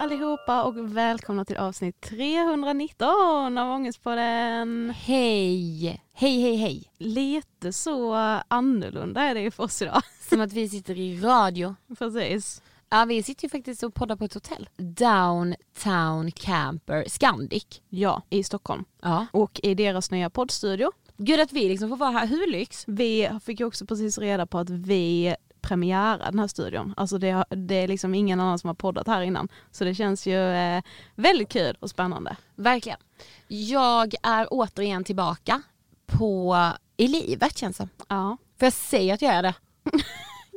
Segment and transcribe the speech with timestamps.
[0.00, 4.94] allihopa och välkomna till avsnitt 319 av Ångestpodden.
[4.96, 6.02] Hej!
[6.12, 6.84] Hej, hej, hej.
[6.98, 8.14] Lite så
[8.48, 10.02] annorlunda är det ju för oss idag.
[10.28, 11.74] Som att vi sitter i radio.
[11.98, 12.62] Precis.
[12.88, 14.68] Ja, vi sitter ju faktiskt och poddar på ett hotell.
[14.76, 17.66] Downtown Camper Scandic.
[17.88, 18.84] Ja, i Stockholm.
[19.02, 19.26] Ja.
[19.32, 20.92] Och i deras nya poddstudio.
[21.16, 22.84] Gud att vi liksom får vara här, hur lyx?
[22.86, 25.34] Vi fick ju också precis reda på att vi
[25.70, 26.94] premiärar den här studion.
[26.96, 29.48] Alltså det, det är liksom ingen annan som har poddat här innan.
[29.70, 30.82] Så det känns ju eh,
[31.14, 32.36] väldigt kul och spännande.
[32.54, 32.98] Verkligen.
[33.48, 35.62] Jag är återigen tillbaka
[36.06, 36.56] på
[36.96, 38.36] i livet känns det Ja.
[38.58, 39.54] För jag säger att jag är det.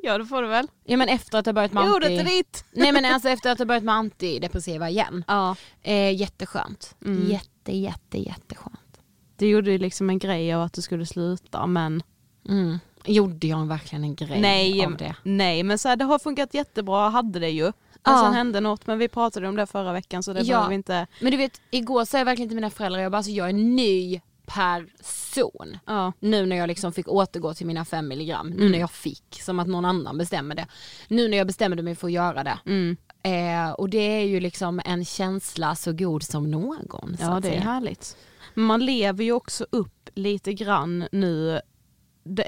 [0.06, 0.68] Ja det får du väl.
[0.84, 2.24] Ja men efter att jag börjat med Ordet anti...
[2.24, 2.66] ditt!
[2.72, 5.24] Nej men alltså efter att jag börjat med antidepressiva igen.
[5.28, 5.56] Ja.
[5.82, 6.96] Eh, jätteskönt.
[7.06, 7.32] Mm.
[7.32, 9.00] Jätte, jätte, jätteskönt.
[9.38, 12.04] Du gjorde ju liksom en grej av att du skulle sluta men
[12.50, 12.80] Mm.
[13.06, 15.16] Gjorde jag verkligen en grej nej, av det?
[15.24, 17.64] nej men så här, det har funkat jättebra, hade det ju.
[17.64, 17.74] Men
[18.14, 18.22] Ja.
[18.26, 20.46] sen hände något men vi pratade om det förra veckan så det Ja.
[20.54, 23.18] behöver vi inte, Men du vet, igår sa jag verkligen till mina föräldrar, jag bara
[23.18, 25.78] alltså jag är en ny person.
[25.86, 26.14] ja.
[26.20, 28.72] Nu när jag liksom fick återgå till mina fem milligram, nu Mm.
[28.72, 30.68] när jag fick, som att någon annan bestämmer det.
[31.08, 32.60] Nu när jag bestämde mig för att göra det.
[32.66, 32.98] Mm.
[33.24, 37.18] Eh, och det är ju liksom en känsla så god som någon.
[37.22, 38.18] Ja det är härligt.
[38.54, 41.62] Man lever ju också upp lite grann nu,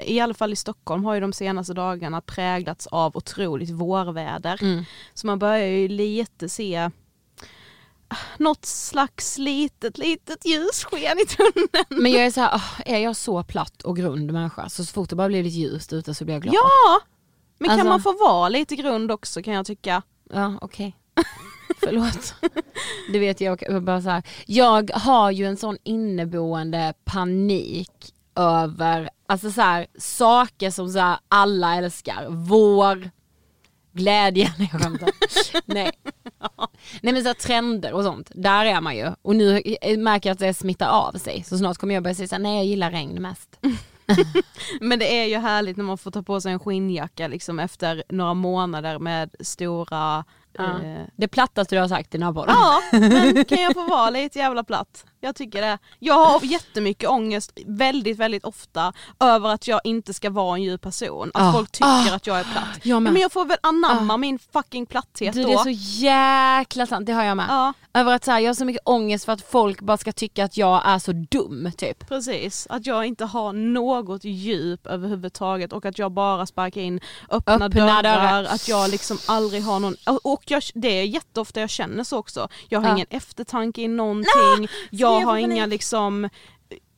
[0.06, 4.58] i alla fall i Stockholm har ju de senaste dagarna präglats av otroligt vårväder.
[4.62, 4.84] Mm.
[5.14, 6.90] Så man börjar ju lite se
[8.08, 12.02] ah, något slags litet, litet ljussken i tunneln.
[12.02, 14.92] Men jag är så här, åh, är jag så platt och grund människa så, så
[14.92, 16.54] fort det bara blir lite ljust ute så blir jag glad.
[16.54, 17.00] Ja!
[17.58, 20.02] Men Alltså- kan man få vara lite grund också kan jag tycka.
[20.32, 20.96] Ja okej.
[21.80, 22.34] Förlåt.
[23.12, 24.22] Du vet jag, jag bara så här.
[24.46, 31.18] jag har ju en sån inneboende panik över alltså så här, saker som så här,
[31.28, 32.26] alla älskar.
[32.28, 33.10] Vår,
[33.92, 35.10] glädje, nej jag skämtar.
[35.64, 35.90] nej.
[37.02, 39.12] nej men så här, trender och sånt, där är man ju.
[39.22, 39.62] Och nu
[39.98, 41.44] märker jag att det smittar av sig.
[41.44, 43.58] Så snart kommer jag börja säga så här, nej jag gillar regn mest.
[44.80, 48.02] Men det är ju härligt när man får ta på sig en skinnjacka liksom efter
[48.08, 50.24] några månader med stora
[50.58, 50.64] Ja.
[50.64, 52.54] eh, Det plattaste du har sagt i den här podden.
[52.58, 55.04] Ja, men kan jag få vara lite jävla platt?
[55.26, 55.78] Jag tycker det.
[55.98, 60.80] Jag har jättemycket ångest väldigt, väldigt ofta över att jag inte ska vara en djup
[60.82, 61.30] person.
[61.34, 62.78] Att Ah, folk tycker ah, att jag är platt.
[62.82, 65.48] jag men jag får väl anamma min fucking platthet Du då.
[65.48, 65.70] det är så
[66.04, 67.72] jäkla sant, det har jag med.
[67.94, 70.44] Över att så här, jag har så mycket ångest för att folk bara ska tycka
[70.44, 72.08] att jag är så dum typ.
[72.08, 72.66] precis.
[72.70, 77.00] Att jag inte har något djup överhuvudtaget och att jag bara sparkar in
[77.30, 78.44] öppna, Öppna dörrar, dörrar.
[78.44, 82.48] Att jag liksom aldrig har någon, och jag, det är jätteofta jag känner så också.
[82.68, 82.94] Jag har Ja.
[82.94, 85.70] ingen eftertanke i någonting, jag jag har inga panik.
[85.70, 86.28] liksom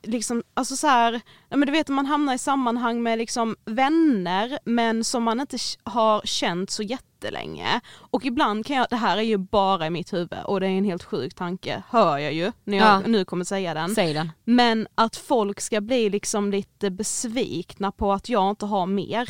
[0.02, 4.58] liksom, alltså så här, ja, men du vet man hamnar i sammanhang med liksom vänner
[4.64, 7.80] men som man inte har känt så jättelänge.
[7.96, 10.70] Och ibland kan jag, det här är ju bara i mitt huvud och det är
[10.70, 13.02] en helt sjuk tanke, hör jag ju när jag Ja.
[13.06, 13.94] nu kommer säga den.
[13.94, 14.32] Säg den.
[14.44, 19.28] Men att folk ska bli liksom lite besvikna på att jag inte har mer.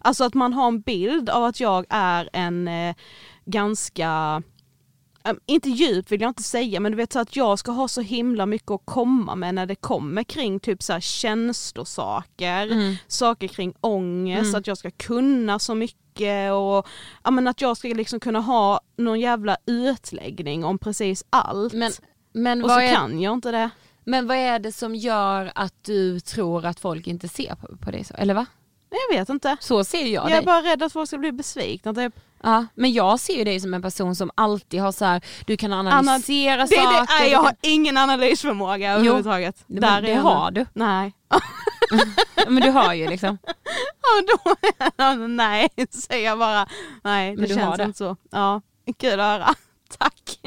[0.00, 2.94] Alltså att man har en bild av att jag är en eh,
[3.44, 4.42] ganska,
[5.46, 8.00] inte djup vill jag inte säga, men du vet så att jag ska ha så
[8.00, 12.96] himla mycket att komma med när det kommer kring typ så här känslosaker, Mm.
[13.08, 16.86] saker kring ångest, att jag ska kunna så mycket och
[17.24, 21.72] ja, men att jag ska liksom kunna ha någon jävla utläggning om precis allt.
[21.72, 21.92] Men,
[22.32, 23.70] men, och så är, kan jag inte det.
[24.04, 27.90] men vad är det som gör att du tror att folk inte ser på, på
[27.90, 28.14] dig så?
[28.14, 28.46] Eller va?
[29.10, 29.56] Jag vet inte.
[29.60, 30.38] Så ser jag, Jag dig.
[30.38, 31.94] är bara rädd att folk ska bli besvikna.
[31.94, 32.14] Typ.
[32.44, 35.56] Ja, men jag ser ju dig som en person som alltid har så här, du
[35.56, 37.06] kan analysera Det, det, saker.
[37.08, 39.64] nej, du jag har ingen analysförmåga överhuvudtaget.
[39.66, 40.66] Men Där det har du.
[40.72, 41.12] Nej.
[42.48, 43.38] Men du har ju liksom.
[44.02, 46.66] Ja, då, nej, säger jag bara.
[47.04, 47.84] Nej, det Men du har känns det.
[47.84, 48.16] inte så.
[48.30, 48.60] Ja,
[48.98, 49.54] kul att höra.
[49.98, 50.40] Tack.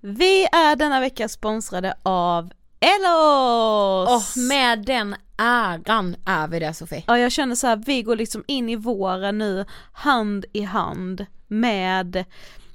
[0.00, 4.08] Vi är denna vecka sponsrade av Ellos!
[4.08, 7.04] Och med den äran är vi det Sofie.
[7.06, 11.26] Ja jag känner så här, vi går liksom in i våren nu hand i hand
[11.48, 12.24] med,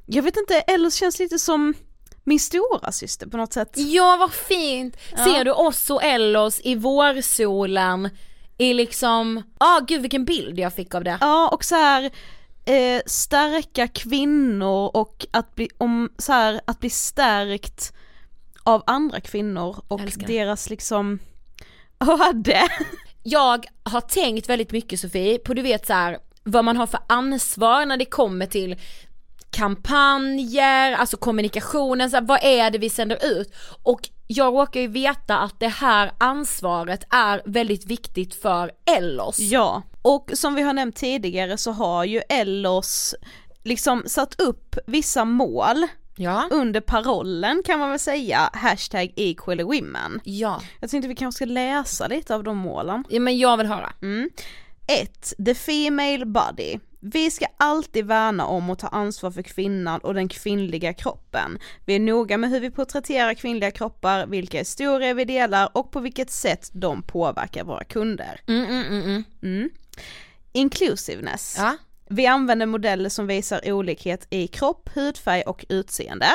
[0.06, 1.74] jag vet inte, Ellos känns lite som
[2.24, 3.74] min stora syster på något sätt.
[3.76, 4.98] Ja vad fint!
[5.16, 8.10] Ser du oss och Ellos i vårsolen
[8.58, 11.18] i liksom, ja ah, gud vilken bild jag fick av det.
[11.22, 12.12] Ja och så här
[12.66, 17.94] eh, stärka kvinnor och att bli, om, så här, att bli stärkt
[18.68, 20.28] av andra kvinnor och Älskar.
[20.28, 21.20] deras liksom,
[22.34, 22.68] det.
[23.24, 27.00] Jag har tänkt väldigt mycket Sofie på du vet så här vad man har för
[27.08, 28.76] ansvar när det kommer till
[29.52, 33.54] kampanjer, alltså kommunikationen, så här, vad är det vi sänder ut?
[33.84, 39.40] Och jag råkar ju veta att det här ansvaret är väldigt viktigt för Ellos.
[39.40, 43.16] Ja, och som vi har nämnt tidigare så har ju Ellos
[43.64, 46.48] liksom satt upp vissa mål Ja.
[46.52, 50.22] under parollen kan man väl säga, hashtag equally women.
[50.24, 50.62] Ja.
[50.80, 53.04] Jag tänkte vi kanske ska läsa lite av de målen.
[53.10, 53.94] ja men jag vill höra.
[54.88, 55.34] 1.
[55.46, 56.80] The female body.
[57.00, 61.60] Vi ska alltid värna om och ta ansvar för kvinnan och den kvinnliga kroppen.
[61.86, 66.00] Vi är noga med hur vi porträtterar kvinnliga kroppar, vilka historier vi delar och på
[66.00, 68.42] vilket sätt de påverkar våra kunder.
[68.48, 69.70] Mm, mm, mm, mm.
[70.52, 71.56] Inclusiveness.
[71.58, 71.78] Ja.
[72.10, 76.28] Vi använder modeller som visar olikhet i kropp, hudfärg och utseende.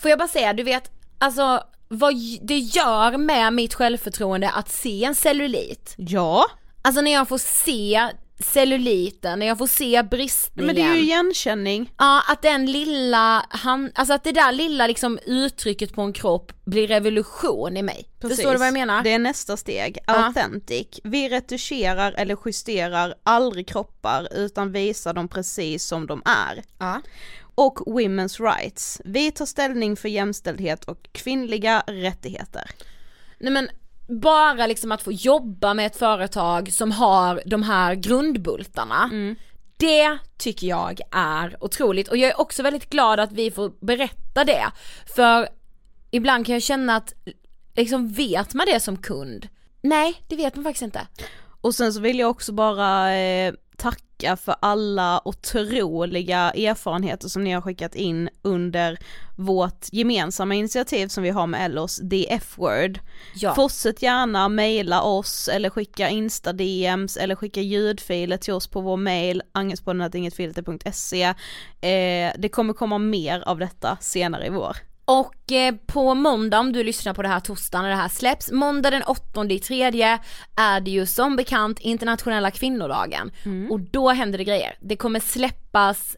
[0.00, 5.04] Får jag bara säga, du vet, alltså vad det gör med mitt självförtroende att se
[5.04, 5.94] en cellulit.
[5.96, 6.44] Ja,
[6.84, 8.08] Alltså när jag får se
[8.42, 10.66] celluliten, när jag får se bristningen.
[10.66, 11.92] men det är ju igenkänning.
[11.98, 16.52] Ja, att den lilla, han, alltså att det där lilla liksom uttrycket på en kropp
[16.64, 18.08] blir revolution i mig.
[18.20, 19.02] Förstår du vad jag menar?
[19.02, 20.26] Det är nästa steg, Ja.
[20.26, 21.00] authentic.
[21.04, 26.62] Vi retuscherar eller justerar aldrig kroppar utan visar dem precis som de är.
[26.78, 27.00] Ja.
[27.54, 29.00] Och women's rights.
[29.04, 32.70] Vi tar ställning för jämställdhet och kvinnliga rättigheter.
[33.38, 33.68] Nej men
[34.06, 39.10] bara liksom att få jobba med ett företag som har de här grundbultarna.
[39.76, 44.44] Det tycker jag är otroligt och jag är också väldigt glad att vi får berätta
[44.44, 44.64] det.
[45.16, 45.48] För
[46.10, 47.14] ibland kan jag känna att,
[47.74, 49.48] liksom vet man det som kund?
[49.82, 51.06] Nej, det vet man faktiskt inte.
[51.62, 57.52] Och sen så vill jag också bara eh, tacka för alla otroliga erfarenheter som ni
[57.52, 58.98] har skickat in under
[59.36, 62.98] vårt gemensamma initiativ som vi har med Ellos, The F-word.
[63.34, 63.54] Ja.
[63.54, 69.42] Fortsätt gärna mejla oss eller skicka insta-DMs eller skicka ljudfiler till oss på vår mail
[69.52, 74.76] angespodden.ingetfilter.se eh, Det kommer komma mer av detta senare i vår.
[75.04, 78.50] Och eh, på måndag, om du lyssnar på det här torsdagen när det här släpps,
[78.50, 80.18] måndag den 8 i tredje
[80.56, 83.32] är det ju som bekant internationella kvinnodagen.
[83.70, 84.76] Och då händer det grejer.
[84.80, 86.16] Det kommer släppas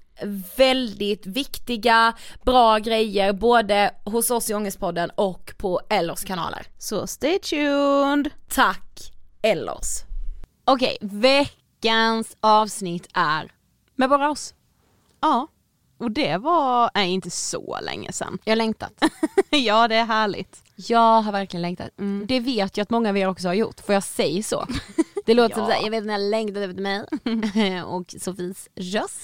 [0.56, 2.12] väldigt viktiga,
[2.44, 6.66] bra grejer både hos oss i Ångestpodden och på Ellos kanaler.
[6.78, 8.30] Så stay tuned!
[8.48, 9.12] Tack
[9.42, 10.02] Ellos!
[10.64, 13.52] Okej, veckans avsnitt är
[13.96, 14.54] med bara oss.
[15.20, 15.46] Ja,
[15.98, 18.38] och det var, nej inte så länge sedan.
[18.44, 18.92] Jag har längtat.
[19.50, 20.62] ja det är härligt.
[20.76, 21.90] Jag har verkligen längtat.
[22.26, 24.66] Det vet jag att många av er också har gjort, för jag säger så.
[25.26, 25.68] Det låter som Ja.
[25.68, 29.20] såhär, jag vet ni har längtat efter mig och Sofies röst.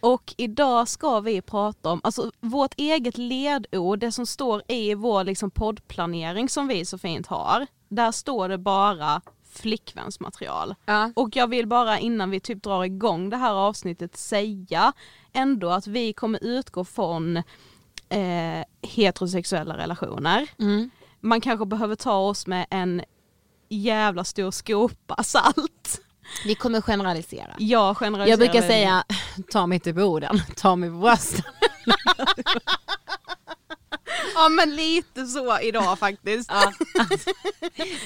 [0.00, 5.24] Och idag ska vi prata om, alltså vårt eget ledord, det som står i vår
[5.24, 7.66] liksom poddplanering som vi så fint har.
[7.88, 9.20] Där står det bara
[9.52, 10.74] flickvänsmaterial.
[10.84, 11.12] Ja.
[11.16, 14.92] Och jag vill bara innan vi typ drar igång det här avsnittet säga
[15.32, 17.36] ändå att vi kommer utgå från
[18.08, 20.48] eh, heterosexuella relationer.
[21.20, 23.02] Man kanske behöver ta oss med en
[23.68, 26.00] jävla stor skopa salt.
[26.44, 27.54] Vi kommer generalisera.
[27.58, 29.04] Jag generaliserar Jag brukar säga,
[29.50, 31.44] ta mig inte på orden, ta mig på brösten.
[34.34, 36.52] Ja men lite så idag faktiskt.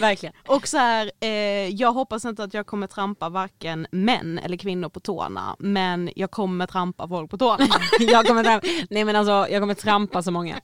[0.00, 0.34] Verkligen.
[0.46, 1.28] Och så här, eh,
[1.68, 6.30] jag hoppas inte att jag kommer trampa varken män eller kvinnor på tårna, men jag
[6.30, 7.66] kommer trampa folk på tårna.
[8.00, 10.60] Jag kommer, trampa, nej men alltså, jag kommer trampa så många.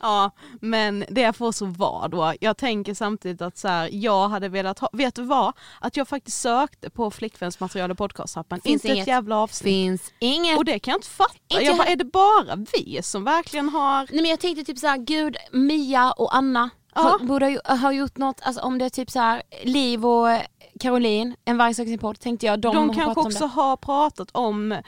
[0.00, 0.30] ja,
[0.60, 2.34] men det får så vara då.
[2.40, 5.52] Jag tänker samtidigt att så här, jag hade velat ha, vet du vad?
[5.80, 9.02] Att jag faktiskt sökte på flickvänsmaterial i podcastappen, inte inget.
[9.02, 9.72] ett jävla avsnitt.
[9.72, 10.58] Finns inget.
[10.58, 11.34] Och det kan jag inte fatta.
[11.48, 14.78] Inte jag bara, är det bara vi som verkligen har Nej men jag tänkte typ
[14.94, 17.00] såhär, gud Mia och Anna Ja.
[17.02, 20.42] har, borde ha, ha gjort något, alltså om det är typ såhär Liv och eh,
[20.80, 22.60] Caroline, en varg söker sin podd, tänkte jag.
[22.60, 24.82] De, de, har kanske också har pratat om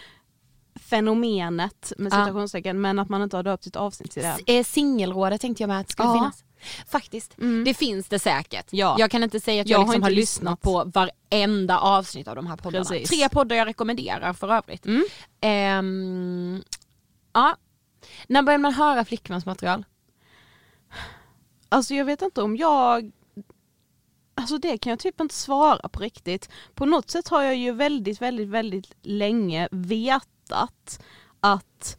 [0.80, 2.16] fenomenet med Ja.
[2.24, 4.58] citationstecken men att man inte har döpt ett avsnitt till det.
[4.58, 6.14] Eh, Singelrådet tänkte jag med att det skulle Ja.
[6.14, 6.44] finnas.
[6.88, 7.32] Faktiskt,
[7.64, 8.66] det finns det säkert.
[8.70, 8.96] Ja.
[8.98, 12.28] Jag kan inte säga att Jag jag, har liksom har, inte lyssnat på varenda avsnitt
[12.28, 12.84] av de här poddarna.
[12.84, 13.08] Precis.
[13.10, 14.86] Tre poddar jag rekommenderar för övrigt.
[15.40, 16.62] Ehm,
[17.32, 17.56] ja.
[18.26, 19.84] När börjar man höra flickvänsmaterial?
[21.68, 23.12] Alltså jag vet inte om jag
[24.38, 26.48] Alltså det kan jag typ inte svara på riktigt.
[26.74, 31.00] På något sätt har jag ju väldigt, väldigt, väldigt länge vetat
[31.40, 31.98] att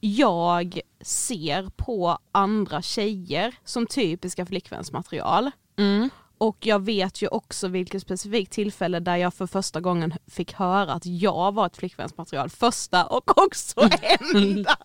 [0.00, 5.50] jag ser på andra tjejer som typiska flickvänsmaterial.
[5.76, 6.10] Mm.
[6.38, 10.92] Och jag vet ju också vilket specifikt tillfälle där jag för första gången fick höra
[10.92, 12.50] att jag var ett flickvänsmaterial.
[12.50, 13.80] Första och också
[14.34, 14.76] enda.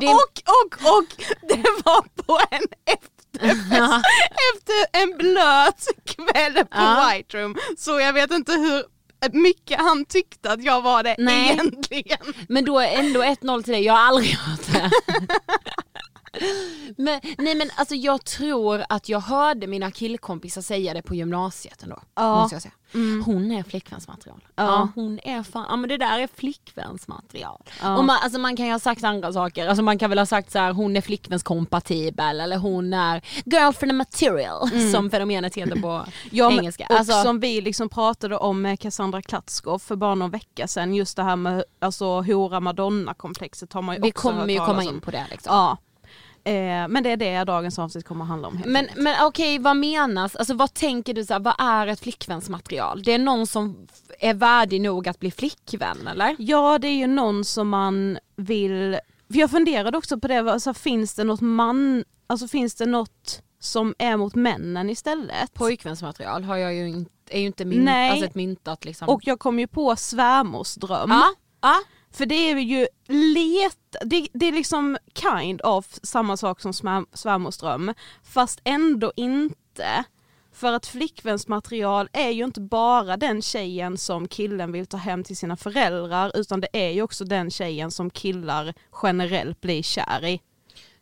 [0.00, 1.04] Det- Och, och, och
[1.48, 4.04] det var på en efterfest
[4.54, 7.10] efter en blöt kväll på Ja.
[7.14, 7.56] White Room.
[7.78, 8.84] Så jag vet inte hur
[9.32, 11.50] mycket han tyckte att jag var det Nej.
[11.52, 12.18] egentligen.
[12.48, 14.90] Men då ändå 1-0 till dig, jag har aldrig hört det.
[16.96, 21.82] men, nej men alltså jag tror att jag hörde mina killkompisar säga det på gymnasiet
[21.82, 22.02] ändå.
[22.14, 22.40] Ja.
[22.40, 22.74] Måste jag säga.
[23.24, 24.40] Hon är flickvänsmaterial.
[24.44, 24.64] Ja.
[24.64, 24.88] Ja.
[24.94, 27.62] hon är fan, ja men det där är flickvänsmaterial.
[27.82, 27.96] Ja.
[27.96, 30.26] Och man, alltså man kan ju ha sagt andra saker, alltså man kan väl ha
[30.26, 36.06] sagt så här: hon är flickvänskompatibel eller hon är girlfriend material som fenomenet heter på
[36.30, 36.86] Ja, engelska.
[36.90, 40.94] Och Alltså, som vi liksom pratade om med Cassandra Klatskov för bara någon vecka sedan,
[40.94, 44.56] just det här med alltså, hora madonna-komplexet har man ju vi också kommer hört ju
[44.58, 44.88] komma om.
[44.88, 45.54] in på det liksom.
[45.54, 45.76] Ja.
[46.46, 48.62] Eh, men det är det dagens avsnitt kommer att handla om.
[48.66, 49.02] Men, enkelt.
[49.02, 50.36] men okej, vad menas?
[50.36, 53.02] Alltså vad tänker du så här, vad är ett flickvänsmaterial?
[53.02, 53.86] Det är någon som
[54.20, 56.36] är värdig nog att bli flickvän eller?
[56.38, 58.98] Ja det är ju någon som man vill,
[59.32, 63.42] för jag funderade också på det, alltså, finns det något man, alltså finns det något
[63.60, 65.54] som är mot männen istället?
[65.54, 68.10] Pojkvänsmaterial har jag ju inte, är ju inte mynt, Nej.
[68.10, 69.08] alltså ett myntat liksom.
[69.08, 71.10] Och jag kom ju på svärmorsdröm.
[71.10, 71.74] ja, ja,
[72.16, 76.72] för det är ju let, det, det är liksom kind of samma sak som
[77.12, 77.94] svärmorsdröm
[78.24, 80.04] fast ändå inte.
[80.52, 85.36] För att flickvänsmaterial är ju inte bara den tjejen som killen vill ta hem till
[85.36, 90.40] sina föräldrar utan det är ju också den tjejen som killar generellt blir kär i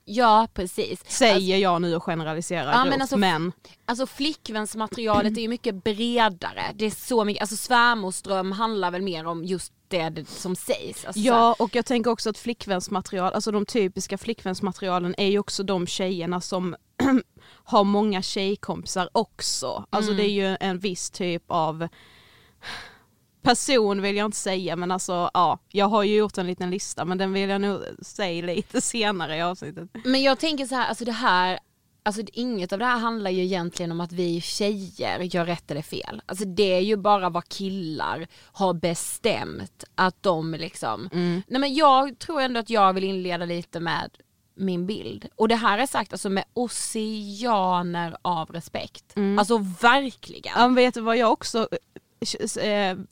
[0.05, 1.01] ja precis.
[1.11, 3.53] Säger jag nu och generaliserar Ja, grovt, men alltså- men
[3.87, 6.63] Alltså flickvänsmaterialet är ju mycket bredare.
[6.75, 11.05] Det är så mycket, alltså svärmorsdröm handlar väl mer om just det, som sägs.
[11.05, 15.63] Alltså, Ja och jag tänker också att flickvänsmaterial, alltså de typiska flickvänsmaterialen är ju också
[15.63, 16.77] de tjejerna som
[17.47, 19.85] har många tjejkompisar också.
[19.91, 20.23] Alltså Mm.
[20.25, 21.89] det är ju en viss typ av
[23.45, 27.05] person vill jag inte säga men alltså ja, jag har ju gjort en liten lista
[27.05, 29.89] men den vill jag nog säga lite senare i avsnittet.
[30.05, 31.59] Men jag tänker så här, alltså det här,
[32.03, 35.83] alltså inget av det här handlar ju egentligen om att vi tjejer gör rätt eller
[35.83, 36.23] fel.
[36.27, 41.09] Alltså det är ju bara vad killar har bestämt att de liksom,
[41.47, 44.11] nej men jag tror ändå att jag vill inleda lite med
[44.57, 45.27] min bild.
[45.37, 49.15] Och det här är sagt alltså med oceaner av respekt.
[49.39, 50.53] Alltså verkligen.
[50.57, 51.69] Ja, vet du vad jag också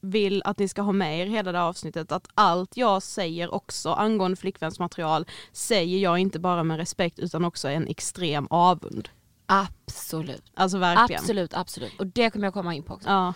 [0.01, 2.13] vill att ni ska ha med er hela det här avsnittet?
[2.13, 7.69] Att allt jag säger också angående flickvänsmaterial säger jag inte bara med respekt utan också
[7.69, 9.09] en extrem avund.
[9.47, 10.45] Absolut.
[10.55, 11.21] Alltså verkligen.
[11.21, 12.01] Absolut, absolut.
[12.01, 13.09] Och det kommer jag komma in på också.
[13.09, 13.35] Ja.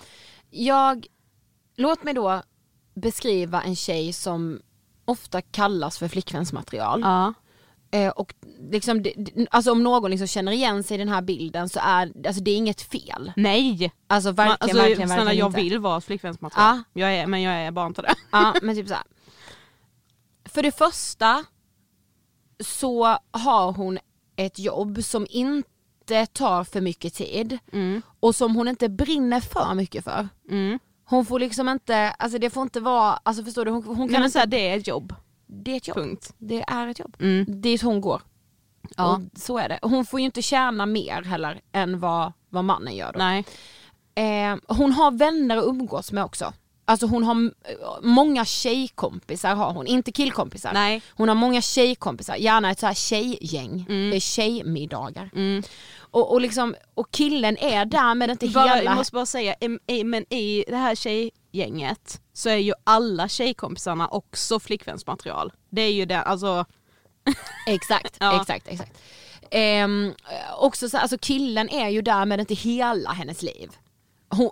[0.50, 1.06] Jag,
[1.76, 2.42] låt mig då
[2.94, 4.60] beskriva en tjej som
[5.04, 7.00] ofta kallas för flickvänsmaterial.
[7.00, 7.34] Ja.
[7.90, 8.34] Eh, och
[8.70, 9.04] liksom,
[9.50, 12.50] alltså om någon liksom känner igen sig i den här bilden så är alltså det
[12.50, 13.32] är inget fel.
[13.36, 13.92] Nej!
[14.06, 15.60] Alltså Man, verkligen, alltså, verkligen, snälla, verkligen jag inte.
[15.60, 16.76] vill vara flickvänsmaterial.
[16.92, 17.00] Ja.
[17.00, 18.14] Jag är, men jag är bara inte det.
[18.32, 19.02] Ja men typ så här.
[20.44, 21.44] För det första
[22.60, 23.98] så har hon
[24.36, 27.58] ett jobb som inte tar för mycket tid
[28.20, 30.28] och som hon inte brinner för mycket för.
[30.50, 30.78] Mm.
[31.04, 34.06] Hon får liksom inte, alltså det får inte vara, alltså förstår du, hon, hon Nej,
[34.08, 35.14] kan men inte, så här, det är ett jobb.
[35.46, 35.96] Det är ett jobb.
[35.96, 36.34] Punkt.
[36.38, 37.16] Det är ett jobb.
[37.20, 37.60] Mm.
[37.60, 38.22] Dit hon går.
[38.96, 39.16] Ja.
[39.16, 39.78] Och så är det.
[39.82, 43.18] Hon får ju inte tjäna mer heller än vad, vad mannen gör då.
[43.18, 43.44] Nej.
[44.14, 46.52] Eh, hon har vänner att umgås med också.
[46.88, 47.54] Alltså hon har m-
[48.02, 50.72] många tjejkompisar har hon, inte killkompisar.
[50.72, 51.02] Nej.
[51.10, 53.84] Hon har många tjejkompisar, gärna ett så här tjejgäng.
[53.88, 55.30] Det är tjejmiddagar.
[56.10, 58.82] Och, och, liksom, och killen är där men inte Bara, hela...
[58.82, 59.54] jag måste bara säga,
[60.04, 65.52] men i det här tjejgänget så är ju alla tjejkompisarna också flickvänsmaterial.
[65.70, 66.64] Det är ju det, alltså
[67.66, 68.40] Exakt, Ja.
[68.40, 68.92] exakt, exakt.
[69.50, 70.12] Ehm,
[70.58, 73.70] också så, alltså killen är ju där men inte hela hennes liv.
[74.28, 74.50] Hon,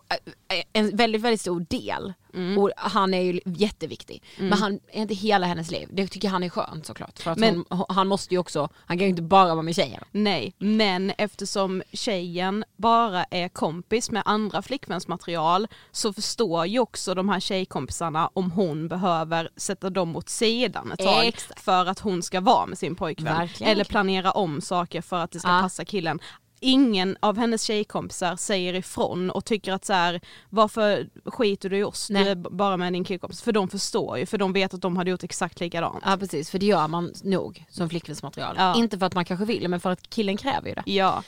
[0.49, 2.13] eh, en väldigt, väldigt stor del.
[2.35, 2.59] Mm.
[2.59, 4.23] Och han är ju jätteviktig.
[4.39, 5.89] Men han är inte hela hennes liv.
[5.93, 7.19] Det tycker han är skönt såklart.
[7.19, 9.75] För att Men- hon, han måste ju också, han kan ju inte bara vara med
[9.77, 10.03] tjejer.
[10.11, 17.29] Nej, men eftersom tjejen bara är kompis med andra flickvänsmaterial så förstår ju också de
[17.29, 21.61] här tjejkompisarna om hon behöver sätta dem åt sidan ett tag Exakt.
[21.61, 23.37] för att hon ska vara med sin pojkvän.
[23.39, 23.73] Verkligen.
[23.73, 25.61] Eller planera om saker för att det ska Ja.
[25.61, 26.21] passa killen.
[26.65, 31.83] Ingen av hennes tjejkompisar säger ifrån och tycker att så här, varför skiter du i
[31.83, 32.25] oss, Nej.
[32.25, 33.43] du är bara med din killkompis.
[33.43, 36.03] För de förstår ju, för de vet att de hade gjort exakt likadant.
[36.07, 38.55] Ja precis, för det gör man nog som flickvänsmaterial.
[38.59, 38.77] Ja.
[38.77, 40.83] Inte för att man kanske vill men för att killen kräver ju det.
[40.87, 41.23] Ja.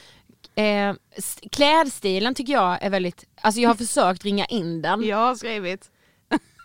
[0.54, 0.94] Eh,
[1.52, 5.02] klädstilen tycker jag är väldigt, alltså jag har försökt ringa in den.
[5.02, 5.90] Jag har skrivit.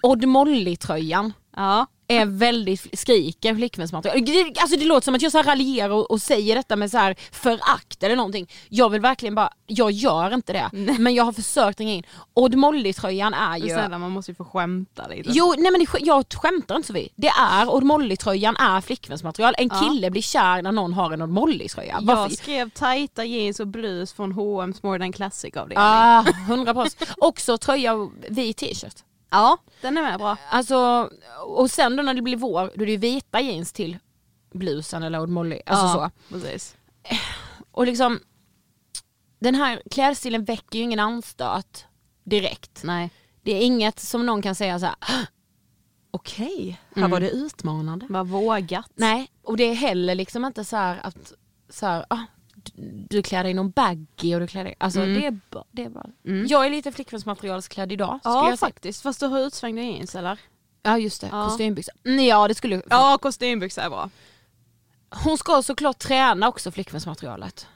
[0.03, 1.33] Odd Molly-tröjan.
[1.55, 1.87] Ja.
[2.17, 4.25] Är väldigt, skriker flickvänsmaterial.
[4.25, 6.97] Det- Alltså det låter som att jag så raljerar och, och säger detta med så
[6.97, 8.49] här förakt eller någonting.
[8.69, 10.69] Jag vill verkligen bara, jag gör inte det.
[10.99, 12.03] Men jag har försökt ringa in.
[12.33, 13.63] Odd Molly-tröjan är ju...
[13.69, 15.29] snälla man måste ju få skämta lite.
[15.33, 17.09] Jo nej men det, jag skämtar inte så vi.
[17.15, 19.53] Det är Odd Molly-tröjan är flickvänsmaterial.
[19.57, 21.99] En kille blir kär när någon har en Odd Molly-tröja.
[22.01, 25.77] Jag skrev tajta jeans och blus från H&M's More Than Classic avdelning.
[25.87, 27.09] Ah, 100 procent.
[27.17, 28.95] Också tröja och vit t-shirt.
[29.31, 30.37] Ja, den är med bra.
[30.49, 31.09] Alltså,
[31.45, 33.97] och sen då när det blir vår, då är det ju vita jeans till
[34.53, 35.61] blusen eller Odd Molly.
[35.65, 36.33] Alltså ja, så.
[36.33, 36.75] precis.
[37.71, 38.19] Och liksom,
[39.39, 41.85] den här klädstilen väcker ju ingen anstöt
[42.23, 42.81] direkt.
[42.83, 43.09] Nej.
[43.43, 44.95] Det är inget som någon kan säga så här.
[44.99, 45.25] "Ah,
[46.11, 48.05] okej, här var det utmanande.
[48.09, 48.91] Vad vågat.
[48.95, 51.33] Nej, och det är heller liksom inte så här att
[51.69, 52.19] så här, ah,
[53.09, 55.65] du, klär dig i någon baggy och du klär dig, alltså det är bra.
[55.71, 56.05] Det är bra.
[56.47, 60.39] Jag är lite flickvänsmaterialsklädd idag Ja faktiskt, fast du har utsvängda jeans eller?
[60.83, 61.45] Ja just det, Ja.
[61.49, 61.93] kostymbyxor.
[62.05, 64.09] Mm, Ja det skulle Ja, kostymbyxor är bra.
[65.09, 67.67] Hon ska såklart träna också flickvänsmaterialet.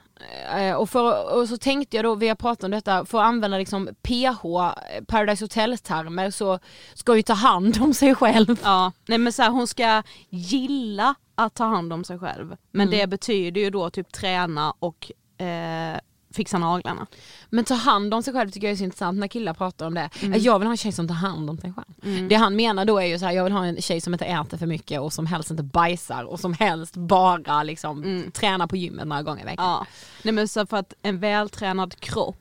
[0.56, 3.24] Eh, Och, för, och så tänkte jag då, vi har pratat om detta, för att
[3.24, 6.58] använda liksom PH, eh, Paradise Hotel-termer så
[6.94, 8.60] ska ju ta hand om sig själv.
[8.62, 12.56] Ja, nej men så här, hon ska gilla att ta hand om sig själv.
[12.70, 15.12] Men det betyder ju då typ träna och
[15.46, 15.98] eh,
[16.34, 17.06] fixa naglarna.
[17.50, 19.94] Men ta hand om sig själv tycker jag är så intressant när killar pratar om
[19.94, 20.10] det.
[20.22, 22.28] Eh, Jag vill ha en tjej som tar hand om sig själv.
[22.28, 24.24] Det han menar då är ju så här, jag vill ha en tjej som inte
[24.24, 28.76] äter för mycket och som helst inte bajsar och som helst bara liksom tränar på
[28.76, 29.64] gymmet några gånger i veckan.
[29.66, 29.86] Ja.
[30.22, 32.36] Nej men så för att en vältränad kropp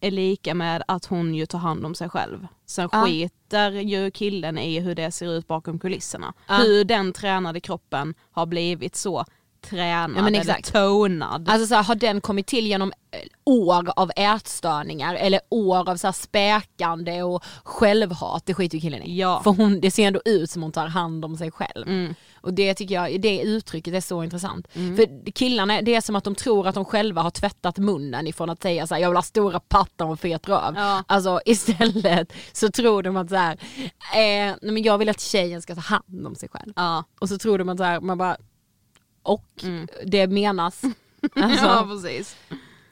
[0.00, 2.46] är lika med att hon ju tar hand om sig själv.
[2.72, 3.04] Sen Ja.
[3.04, 6.32] skiter ju killen i hur det ser ut bakom kulisserna.
[6.48, 6.54] Ja.
[6.54, 9.24] Hur den tränade kroppen har blivit så
[9.70, 11.48] tränad Ja, eller tonad.
[11.48, 15.96] Alltså så här, har den kommit till genom eh, år av ätstörningar eller år av
[15.96, 19.18] så här späkande och självhat, det skiter ju killen i.
[19.18, 19.40] Ja.
[19.44, 21.88] För hon, det ser ändå ut som hon tar hand om sig själv.
[21.88, 22.14] Mm.
[22.42, 24.68] Och det tycker jag, det uttrycket är så intressant.
[24.72, 28.50] För killarna, det är som att de tror att de själva har tvättat munnen ifrån
[28.50, 30.74] att säga så här, jag vill ha stora pattar och fet röv.
[30.76, 31.04] Ja.
[31.06, 33.52] Alltså istället så tror de att så här,
[34.14, 36.72] eh, men jag vill att tjejen ska ta hand om sig själv.
[36.76, 37.04] Ja.
[37.20, 38.36] Och så tror de att så här, man bara,
[39.22, 39.88] och Mm.
[40.06, 40.82] det menas.
[41.34, 42.36] Alltså, ja precis.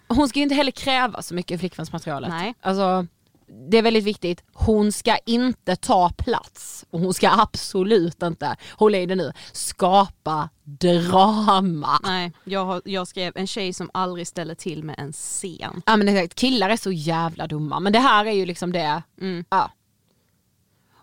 [0.09, 2.31] hon ska ju inte heller kräva så mycket i flickvänsmaterialet.
[2.31, 2.55] Nej.
[2.61, 3.07] Alltså,
[3.71, 8.95] det är väldigt viktigt, hon ska inte ta plats och hon ska absolut inte, håll
[8.95, 12.01] i det nu, skapa drama.
[12.03, 15.83] Nej, jag, har, jag skrev en tjej som aldrig ställer till med en scen.
[15.87, 19.03] Ja men exakt, killar är så jävla dumma men det här är ju liksom det,
[19.21, 19.45] Mm.
[19.51, 19.71] ja.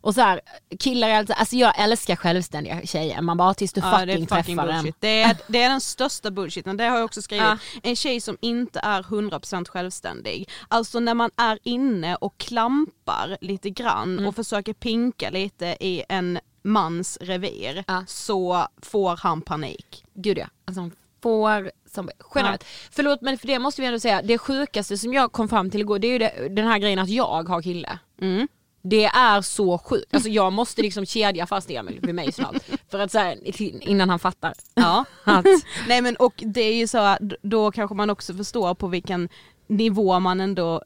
[0.01, 0.41] Och så här,
[0.79, 4.13] killar är alltså, alltså jag älskar självständiga tjejer, man bara tills du Ja, fucking, det
[4.13, 4.85] är fucking träffar bullshit.
[4.85, 4.93] en.
[4.99, 7.45] Det är, det är den största bullshiten, det har jag också skrivit.
[7.45, 7.57] Ja.
[7.83, 10.49] En tjej som inte är 100% självständig.
[10.67, 14.25] Alltså när man är inne och klampar lite grann Mm.
[14.27, 18.03] och försöker pinka lite i en mans revir Ja.
[18.07, 20.05] så får han panik.
[20.13, 20.91] Gud ja, alltså hon
[21.23, 22.63] får som generellt.
[22.91, 25.81] Förlåt men för det måste vi ändå säga, det sjukaste som jag kom fram till
[25.81, 27.99] igår det är ju det, den här grejen att jag har kille.
[28.21, 28.47] Mm.
[28.81, 32.55] Det är så sjukt, alltså jag måste liksom kedja fast Emil vid mig snart.
[32.91, 34.53] För att så här, innan han fattar.
[34.73, 35.05] Ja.
[35.23, 35.45] Att,
[35.87, 39.29] Nej men och det är ju så, att då kanske man också förstår på vilken
[39.67, 40.81] nivå man ändå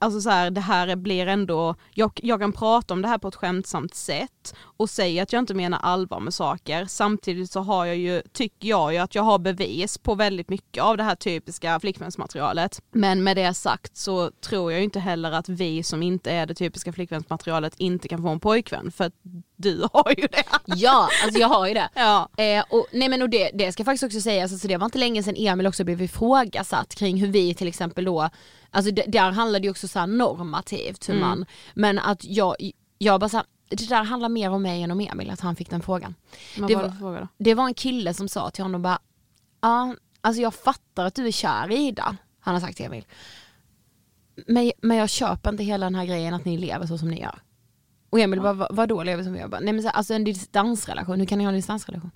[0.00, 3.28] Alltså så här, det här blir ändå, jag, jag kan prata om det här på
[3.28, 6.86] ett skämtsamt sätt och säga att jag inte menar allvar med saker.
[6.86, 10.82] Samtidigt så har jag ju, tycker jag ju att jag har bevis på väldigt mycket
[10.82, 12.82] av det här typiska flickvänsmaterialet.
[12.92, 16.46] Men med det sagt så tror jag ju inte heller att vi som inte är
[16.46, 19.14] det typiska flickvänsmaterialet inte kan få en pojkvän för att
[19.56, 20.44] du har ju det.
[20.64, 21.88] ja, alltså jag har ju det.
[21.94, 22.28] Ja.
[22.36, 24.98] Eh, och, nej men och det, det ska faktiskt också sägas, alltså det var inte
[24.98, 28.30] länge sedan Emil också blev ifrågasatt kring hur vi till exempel då,
[28.74, 32.56] alltså där handlar det ju också så här normativt hur man, men att jag,
[32.98, 35.56] jag bara så här, det där handlar mer om mig än om Emil, att han
[35.56, 36.14] fick den frågan.
[36.58, 37.28] Vad Det var det fråga då?
[37.38, 38.98] Det var en kille som sa till honom bara,
[39.60, 43.04] ja alltså jag fattar att du är kär i Ida, han har sagt till Emil.
[44.46, 47.20] Men, men jag köper inte hela den här grejen att ni lever så som ni
[47.20, 47.38] gör.
[48.10, 49.44] Och Emil bara, "Va- vadå lever som vi gör?
[49.44, 52.10] Jag Bara, Nej men så, alltså en distansrelation, hur kan ni ha en distansrelation?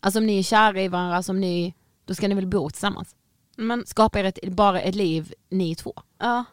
[0.00, 3.15] Alltså om ni är kära i varandra, som ni, då ska ni väl bo tillsammans?
[3.56, 5.94] Men, Skapa er ett, bara ett liv, ni två.
[6.18, 6.44] ja.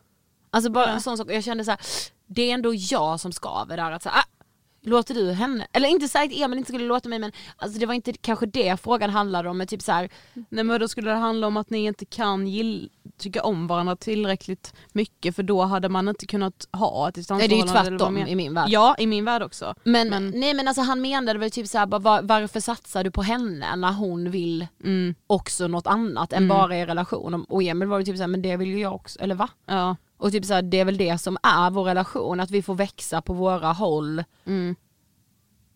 [0.49, 1.79] Alltså bara en sån sak, jag kände så här,
[2.27, 4.42] det är ändå jag som skaver där att så här, ah,
[4.84, 5.67] låter du henne?
[5.72, 8.82] Eller inte att Emil inte skulle låta mig men alltså det var inte kanske det
[8.84, 10.10] frågan handlade om men typ så här,
[10.50, 13.96] Nej men då skulle det handla om att ni inte kan gill, tycka om varandra
[13.96, 17.98] tillräckligt mycket för då hade man inte kunnat ha ett nej det är ju distansförhållande.
[18.00, 18.65] tvärtom i min värld.
[18.69, 19.74] Ja, i min värld också.
[19.84, 23.22] Men, Men- nej men alltså han menade väl typ såhär, var, varför satsar du på
[23.22, 27.46] henne när hon vill Mm, också något annat än bara er relation?
[27.50, 29.50] Och Emil var ju typ såhär, men det vill ju jag också, eller va?
[29.65, 29.96] ja.
[30.23, 33.21] Och typ såhär, det är väl det som är vår relation, att vi får växa
[33.21, 34.23] på våra håll.
[34.45, 34.75] Mm.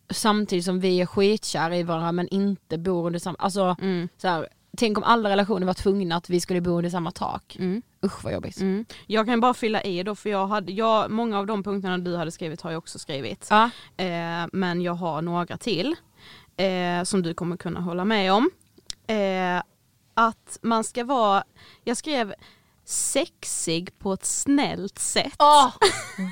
[0.10, 4.10] samtidigt som vi är skitkära i varandra men inte bor under samma, alltså Mm.
[4.18, 7.56] så här, tänk om alla relationer var tvungna att vi skulle bo under samma tak.
[7.60, 7.82] Mm.
[8.06, 8.62] Usch vad jobbigt.
[8.62, 8.86] Mm.
[9.08, 12.16] Jag kan bara fylla i då för jag hade, jag, många av de punkterna du
[12.16, 13.48] hade skrivit har jag också skrivit.
[13.50, 13.70] Ja.
[13.98, 15.96] Eh, men jag har några till
[16.58, 18.50] eh, som du kommer kunna hålla med om.
[19.08, 19.62] Eh,
[20.14, 21.44] att man ska vara,
[21.84, 22.34] jag skrev
[22.90, 25.36] sexig på ett snällt sätt.
[25.40, 25.72] Åh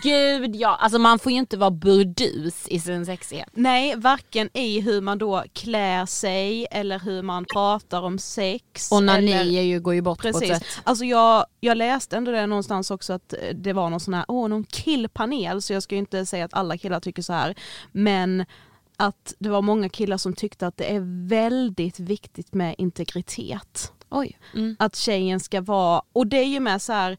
[0.03, 3.49] gud ja, alltså man får ju inte vara burdus i sin sexighet.
[3.53, 8.91] Nej, varken i hur man då klär sig eller hur man pratar om sex.
[8.91, 9.43] Och när eller...
[9.43, 10.51] ni är ju, går ju bort på Precis.
[10.51, 10.81] ett sätt.
[10.83, 14.25] Alltså jag, jag läste ändå det någonstans också att eh, det var någon sån här,
[14.27, 17.55] åh någon killpanel så jag ska ju inte säga att alla killar tycker så här.
[17.91, 18.45] Men
[18.97, 23.91] att det var många killar som tyckte att det är väldigt viktigt med integritet.
[24.15, 24.39] Oj.
[24.53, 24.75] Mm.
[24.79, 27.17] Att tjejen ska vara, och det är ju med så här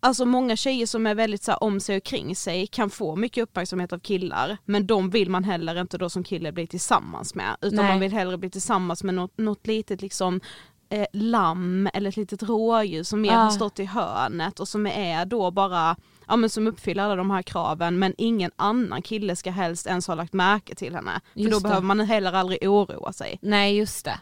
[0.00, 3.16] Alltså många tjejer som är väldigt så här, om sig och kring sig kan få
[3.16, 7.34] mycket uppmärksamhet av killar men de vill man heller inte då som kille bli tillsammans
[7.34, 7.88] med utan Nej.
[7.88, 10.40] man vill hellre bli tillsammans med något, något litet liksom
[10.88, 13.36] eh, lamm eller ett litet rådjur som mer Ah.
[13.36, 15.96] har stått i hörnet och som är då bara
[16.28, 20.06] Ja men som uppfyller alla de här kraven men ingen annan kille ska helst ens
[20.06, 21.20] ha lagt märke till henne.
[21.32, 21.62] För Just då det.
[21.62, 23.38] behöver man heller aldrig oroa sig.
[23.42, 24.20] Nej just det.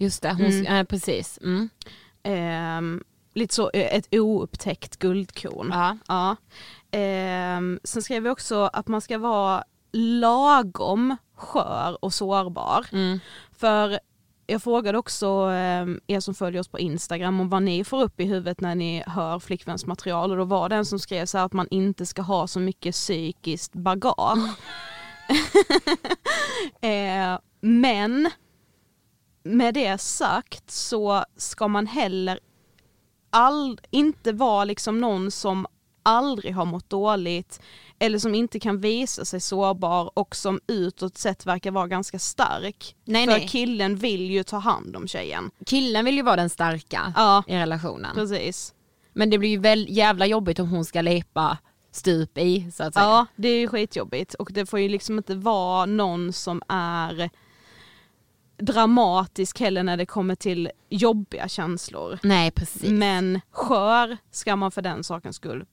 [0.00, 0.66] Just det, hon, Mm.
[0.66, 1.38] eh, precis.
[1.42, 1.68] Mm.
[2.22, 3.02] Ehm,
[3.34, 5.70] lite så eh, ett oupptäckt guldkorn.
[5.72, 5.96] Ja.
[6.08, 6.36] Ja.
[6.98, 12.86] Ehm, sen skrev vi också att man ska vara lagom skör och sårbar.
[12.92, 13.18] Mm.
[13.58, 13.98] För
[14.46, 18.20] jag frågade också ehm, er som följer oss på Instagram om vad ni får upp
[18.20, 21.52] i huvudet när ni hör flickvänsmaterial och då var det en som skrev så att
[21.52, 24.38] man inte ska ha så mycket psykiskt bagage.
[26.80, 28.30] eh, men
[29.42, 32.40] med det sagt så ska man heller
[33.30, 35.66] all, inte vara liksom någon som
[36.02, 37.60] aldrig har mått dåligt
[37.98, 42.96] eller som inte kan visa sig sårbar och som utåt sett verkar vara ganska stark.
[43.04, 43.48] Nej, För nej.
[43.48, 45.50] killen vill ju ta hand om tjejen.
[45.66, 48.14] Killen vill ju vara den starka Ja, i relationen.
[48.14, 48.74] precis.
[49.12, 51.58] Men det blir ju väl jävla jobbigt om hon ska lepa
[51.92, 53.04] stup i så att säga.
[53.06, 57.30] Ja, det är ju skitjobbigt och det får ju liksom inte vara någon som är
[58.60, 62.18] dramatisk heller när det kommer till jobbiga känslor.
[62.22, 62.90] Nej precis.
[62.90, 65.64] Men skör ska man för den sakens skull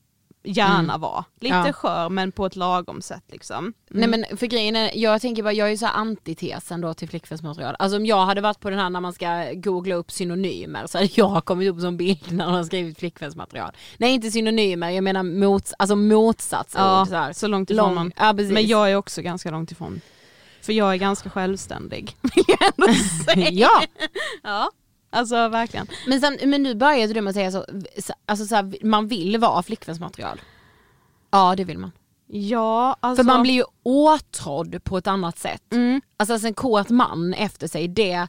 [0.44, 1.24] gärna vara.
[1.40, 1.72] Lite Ja.
[1.72, 3.72] skör men på ett lagom sätt liksom.
[3.90, 7.08] Nej men för grejen är, jag tänker bara, jag är ju så antitesen då till
[7.08, 7.76] flickvänsmaterial.
[7.78, 10.98] Alltså om jag hade varit på den här när man ska googla upp synonymer så
[10.98, 13.72] hade jag kommit upp som bild när man har skrivit flickvänsmaterial.
[13.96, 16.80] Nej inte synonymer, jag menar mots, alltså motsatsord.
[16.80, 18.12] Ja, så, så långt ifrån Lång, man.
[18.16, 18.32] ja.
[18.32, 20.00] Men jag är också ganska långt ifrån.
[20.60, 22.16] För jag är ganska självständig.
[22.34, 22.94] Vill jag ändå
[23.24, 23.50] säga.
[23.50, 23.82] ja.
[24.42, 24.70] ja.
[25.10, 25.86] Alltså verkligen.
[26.06, 27.64] Men, sen, men nu började du med att säga så,
[27.98, 30.40] så- alltså så här, man vill vara flickvänsmaterial.
[31.30, 31.92] Ja det vill man.
[32.26, 33.22] Ja, alltså.
[33.24, 35.72] För man blir ju åtrådd på ett annat sätt.
[35.72, 36.00] Mm.
[36.16, 38.28] Alltså, alltså en kåt man efter sig, det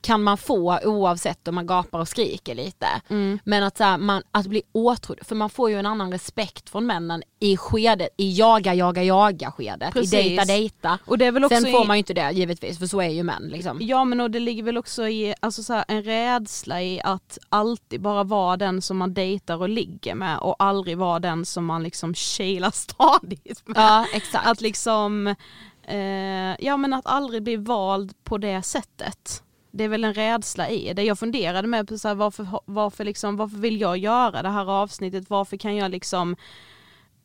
[0.00, 2.86] kan man få oavsett om man gapar och skriker lite.
[3.08, 3.38] Mm.
[3.44, 6.70] Men att, så här, man, att bli åtrådd, för man får ju en annan respekt
[6.70, 10.14] från männen i skedet, i jaga, jaga, jaga skedet, Precis.
[10.14, 10.98] i dejta, dejta.
[11.06, 13.08] Och det är väl också Sen får man ju inte det givetvis, för så är
[13.08, 13.78] ju män liksom.
[13.80, 17.38] Ja men och det ligger väl också i alltså så här, en rädsla i att
[17.48, 21.64] alltid bara vara den som man dejtar och ligger med och aldrig vara den som
[21.64, 23.76] man liksom kilar stadigt med.
[23.76, 24.46] Ja exakt.
[24.46, 25.26] Att liksom,
[25.82, 25.96] eh,
[26.58, 29.42] ja men att aldrig bli vald på det sättet.
[29.72, 31.02] Det är väl en rädsla i det.
[31.02, 34.70] Jag funderade med på så här, varför, varför, liksom, varför vill jag göra det här
[34.70, 35.30] avsnittet?
[35.30, 36.36] Varför kan jag liksom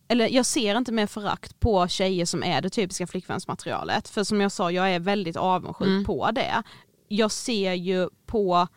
[0.09, 4.09] eller jag ser inte med förakt på tjejer som är det typiska flickvänsmaterialet.
[4.09, 6.05] För som jag sa, jag är väldigt avundsjuk Mm.
[6.05, 6.63] på det.
[7.07, 8.67] Jag ser ju på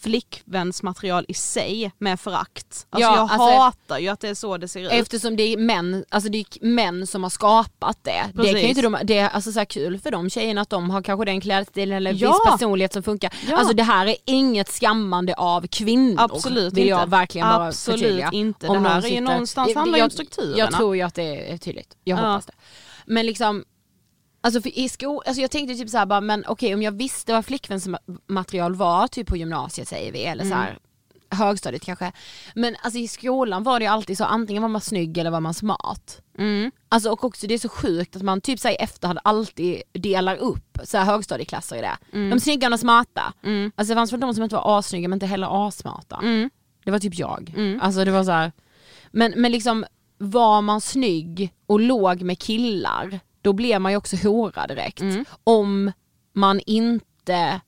[0.00, 2.86] flickvänsmaterial i sig med förakt.
[2.90, 4.90] Alltså Ja, jag alltså- hatar ju att det är så det ser ut.
[4.92, 8.10] Eftersom det är män, alltså det är män som har skapat det.
[8.10, 8.68] Det, kan ju Precis.
[8.68, 11.40] inte de, det är alltså så kul för de tjejerna att de har kanske den
[11.40, 12.28] klädstilen eller Ja.
[12.30, 13.32] viss personlighet som funkar.
[13.48, 13.56] Ja.
[13.56, 16.16] Alltså det här är inget skammande av kvinnor.
[16.18, 17.10] Absolut vill jag inte.
[17.10, 18.30] verkgen bara Absolut förtydliga.
[18.32, 18.68] inte.
[18.68, 20.58] Om Det här är ju någonstans handlar ju om strukturerna.
[20.58, 22.22] Jag tror ju att det är tydligt, jag Ja.
[22.32, 22.52] hoppas det.
[23.06, 23.64] Men liksom
[24.46, 27.32] Alltså för i sko- alltså jag tänkte typ såhär bara, men okej om jag visste
[27.32, 30.58] vad flickvänsmaterial var, typ på gymnasiet säger vi, eller så Mm.
[30.58, 30.78] här,
[31.30, 32.12] högstadiet kanske.
[32.54, 35.40] Men alltså i skolan var det ju alltid så, antingen var man snygg eller var
[35.40, 36.20] man smart.
[36.38, 36.70] Mm.
[36.88, 40.36] Alltså och också det är så sjukt att man typ såhär i efterhand alltid delar
[40.36, 41.96] upp så här högstadieklasser i det.
[42.30, 43.32] De snygga och de smarta.
[43.44, 43.72] Mm.
[43.76, 46.16] Alltså det fanns väl de som inte var assnygga men inte heller assmarta.
[46.22, 46.50] Mm.
[46.84, 47.54] Det var typ jag.
[47.56, 47.80] Mm.
[47.82, 48.52] Alltså det var så här.
[49.10, 49.84] Men, men liksom
[50.18, 55.00] var man snygg och låg med killar, då blev man ju också hora direkt.
[55.00, 55.24] Mm.
[55.44, 55.92] Om
[56.32, 57.60] man inte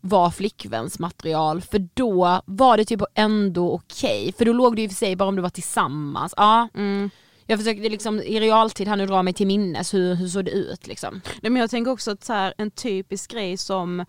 [0.00, 4.32] var flickvänsmaterial för då var det typ ändå okej.
[4.38, 6.34] För då låg det ju för sig bara om du var tillsammans.
[6.36, 7.10] Ja, Mm.
[7.48, 10.50] Jag försökte liksom i realtid här nu dra mig till minnes hur, hur såg det
[10.50, 11.20] ut liksom.
[11.42, 14.06] Nej, men jag tänker också att så här, en typisk grej som eh,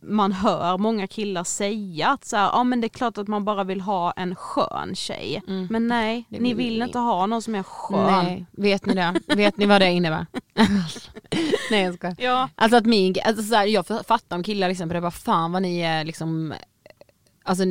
[0.00, 3.44] man hör många killar säga att så här, ja men det är klart att man
[3.44, 5.42] bara vill ha en skön tjej.
[5.48, 5.68] Mm.
[5.70, 6.84] Men nej, ni vill vill ni.
[6.84, 8.24] inte ha någon som är skön.
[8.24, 9.20] Nej, vet ni det?
[9.36, 10.26] vet ni vad det innebär?
[11.70, 12.16] Nej jag skojar.
[12.18, 12.48] Ja.
[12.54, 15.62] Alltså att min, alltså så här, jag fattar om killar liksom det, bara fan vad
[15.62, 16.54] ni är liksom
[17.48, 17.64] Alltså,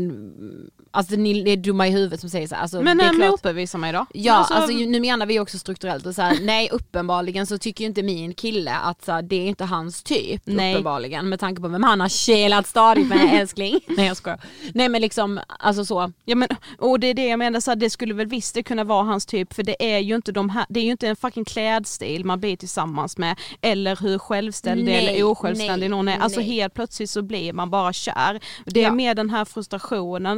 [0.91, 3.77] alltså ni är dumma i huvudet som säger så här, alltså, Men äh, klart, motbevisa
[3.77, 4.05] mig då.
[4.13, 7.83] Ja, Alltså, alltså, nu menar vi också strukturellt och så här, nej uppenbarligen så tycker
[7.83, 10.73] ju inte min kille att så här, det är inte hans typ Nej.
[10.73, 13.79] uppenbarligen med tanke på vem han har kelat stadigt med älskling.
[13.87, 14.41] nej jag skojar.
[14.73, 16.11] Nej men liksom, alltså så.
[16.25, 18.63] Ja men, och det är det jag menar, så här, det skulle väl visst det
[18.63, 21.07] kunna vara hans typ för det är ju inte de här, det är ju inte
[21.07, 26.07] en fucking klädstil man blir tillsammans med eller hur självständig Nej, eller osjälvständig nej, någon
[26.07, 26.19] är.
[26.19, 26.49] Alltså nej.
[26.49, 28.39] helt plötsligt så blir man bara kär.
[28.65, 28.91] Det är Ja.
[28.93, 29.66] mer den här frustrationen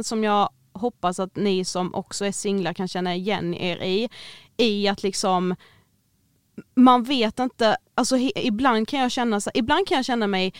[0.04, 4.08] som jag hoppas att ni som också är singlar kan känna igen er i.
[4.56, 5.54] I att liksom
[6.74, 10.54] man vet inte, alltså he, ibland kan jag känna ibland kan jag känna mig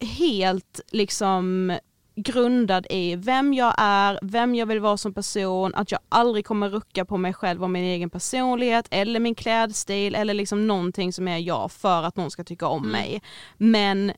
[0.00, 1.72] helt liksom
[2.16, 6.68] grundad i vem jag är, vem jag vill vara som person, att jag aldrig kommer
[6.68, 11.28] rucka på mig själv och min egen personlighet eller min klädstil eller liksom någonting som
[11.28, 13.22] är jag för att någon ska tycka om mig.
[13.56, 14.12] Men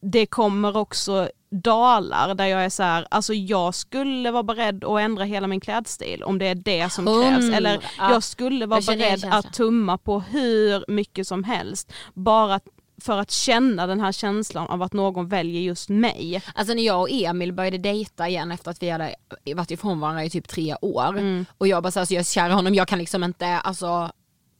[0.00, 5.00] det kommer också dalar där jag är så här, alltså jag skulle vara beredd att
[5.00, 7.42] ändra hela min klädstil om det är det som krävs.
[7.42, 7.56] Hundra.
[7.56, 8.12] Eller Ja.
[8.12, 11.92] jag skulle vara Jag beredd att tumma på hur mycket som helst.
[12.14, 12.60] Bara
[13.02, 16.42] för att känna den här känslan av att någon väljer just mig.
[16.54, 19.14] Alltså när jag och Emil började dejta igen efter att vi hade
[19.54, 21.46] varit ifrån varandra i typ tre år Mm.
[21.58, 24.10] och jag bara såhär, så jag är kär i honom, jag kan liksom inte, alltså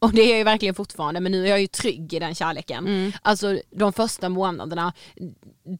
[0.07, 2.35] och det är jag ju verkligen fortfarande men nu är jag ju trygg i den
[2.35, 2.87] kärleken.
[2.87, 3.12] Mm.
[3.23, 4.93] Alltså de första månaderna,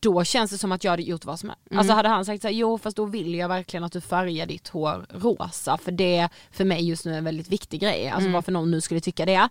[0.01, 1.63] då känns det som att jag hade gjort vad som helst.
[1.71, 1.79] Mm.
[1.79, 4.69] Alltså hade han sagt såhär, jo fast då vill jag verkligen att du färgar ditt
[4.69, 8.09] hår rosa för det för mig just nu är en väldigt viktig grej.
[8.09, 8.33] Alltså Mm.
[8.33, 9.49] varför någon nu skulle tycka det.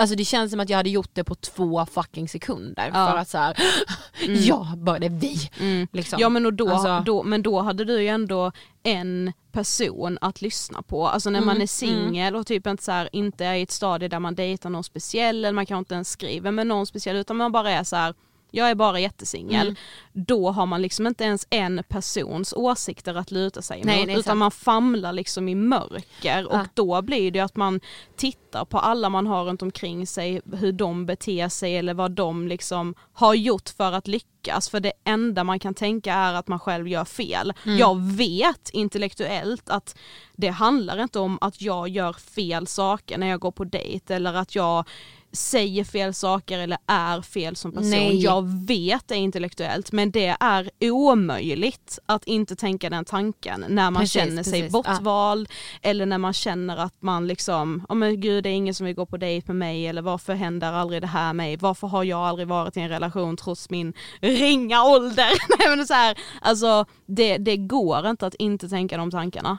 [0.00, 3.10] Alltså det känns som att jag hade gjort det på två fucking sekunder Ja.
[3.10, 3.56] för att såhär,
[4.28, 5.86] ja bara det är vi.
[5.92, 6.18] Liksom.
[6.20, 10.42] Ja men, och då, Alltså- då, men då hade du ju ändå en person att
[10.42, 11.08] lyssna på.
[11.08, 13.70] Alltså när man Mm, är singel och typ inte, så här, inte är i ett
[13.70, 17.16] stadie där man dejtar någon speciell eller man kanske inte ens skriver med någon speciell
[17.16, 18.14] utan man bara är så här.
[18.50, 19.66] Jag är bara jättesingel.
[19.66, 19.76] Mm.
[20.12, 24.12] Då har man liksom inte ens en persons åsikter att luta sig Nej, mot är
[24.12, 24.38] utan sant.
[24.38, 26.66] man famlar liksom i mörker och Ja.
[26.74, 27.80] då blir det att man
[28.16, 32.48] tittar på alla man har runt omkring sig, hur de beter sig eller vad de
[32.48, 34.68] liksom har gjort för att lyckas.
[34.68, 37.52] För det enda man kan tänka är att man själv gör fel.
[37.64, 37.78] Mm.
[37.78, 39.98] Jag vet intellektuellt att
[40.36, 44.34] det handlar inte om att jag gör fel saker när jag går på dejt eller
[44.34, 44.84] att jag
[45.32, 47.90] säger fel saker eller är fel som person.
[47.90, 48.22] Nej.
[48.22, 54.02] Jag vet det intellektuellt men det är omöjligt att inte tänka den tanken när man
[54.02, 54.72] Precis, känner sig precis.
[54.72, 55.48] bortvald
[55.82, 58.94] eller när man känner att man liksom, ja men gud det är ingen som vill
[58.94, 62.20] gå på dejt med mig eller varför händer aldrig det här mig, varför har jag
[62.20, 65.30] aldrig varit i en relation trots min ringa ålder?
[65.58, 69.58] Nej men så här, alltså det, det går inte att inte tänka de tankarna.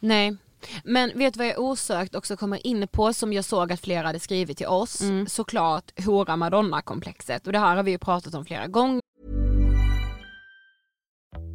[0.00, 0.36] Nej.
[0.84, 4.06] Men vet du vad jag osökt också kommer in på som jag såg att flera
[4.06, 5.00] hade skrivit till oss?
[5.00, 5.26] Mm.
[5.26, 9.00] Såklart hora madonna komplexet och det här har vi ju pratat om flera gånger.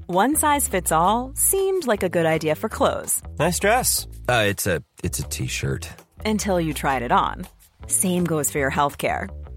[0.08, 4.08] One size fits all seemed like a good idea for clothes Nice dress.
[4.30, 5.88] Uh, it's a it's a t-shirt.
[6.26, 7.46] until you tried it on.
[7.88, 9.30] Same goes for your healthcare.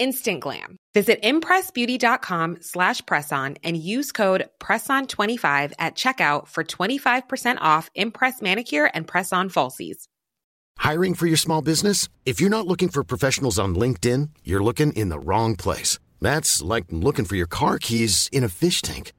[0.00, 0.76] Instant glam.
[0.94, 8.90] Visit impressbeauty.com slash presson and use code PRESSON25 at checkout for 25% off Impress Manicure
[8.94, 10.08] and Press-On Falsies.
[10.78, 12.08] Hiring for your small business?
[12.24, 15.98] If you're not looking for professionals on LinkedIn, you're looking in the wrong place.
[16.22, 19.12] That's like looking for your car keys in a fish tank.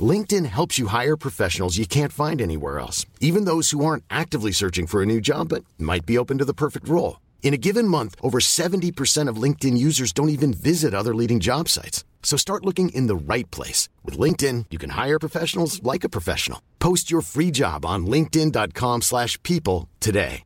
[0.00, 4.50] LinkedIn helps you hire professionals you can't find anywhere else, even those who aren't actively
[4.50, 7.20] searching for a new job but might be open to the perfect role.
[7.42, 11.68] In a given month, over 70% of LinkedIn users don't even visit other leading job
[11.68, 12.04] sites.
[12.22, 13.88] So start looking in the right place.
[14.04, 16.58] With LinkedIn, you can hire professionals like a professional.
[16.78, 20.42] Post your free job on linkedin.com slash people today.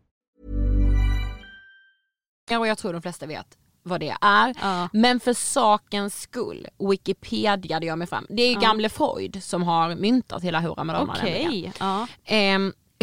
[2.58, 3.56] och jag tror de flesta vet.
[3.82, 4.54] vad det är.
[4.60, 4.88] Ja.
[4.92, 8.26] Men för sakens skull Wikipediade jag mig fram.
[8.28, 11.72] Det är ju gamle Freud som har myntat hela hora madonna Okej, nämligen.
[11.78, 12.06] ja.
[12.24, 12.58] Eh,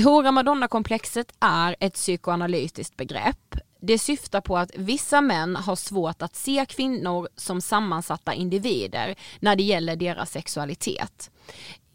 [0.06, 3.56] hora madonna-komplexet är ett psykoanalytiskt begrepp.
[3.80, 9.56] Det syftar på att vissa män har svårt att se kvinnor som sammansatta individer när
[9.56, 11.32] det gäller deras sexualitet.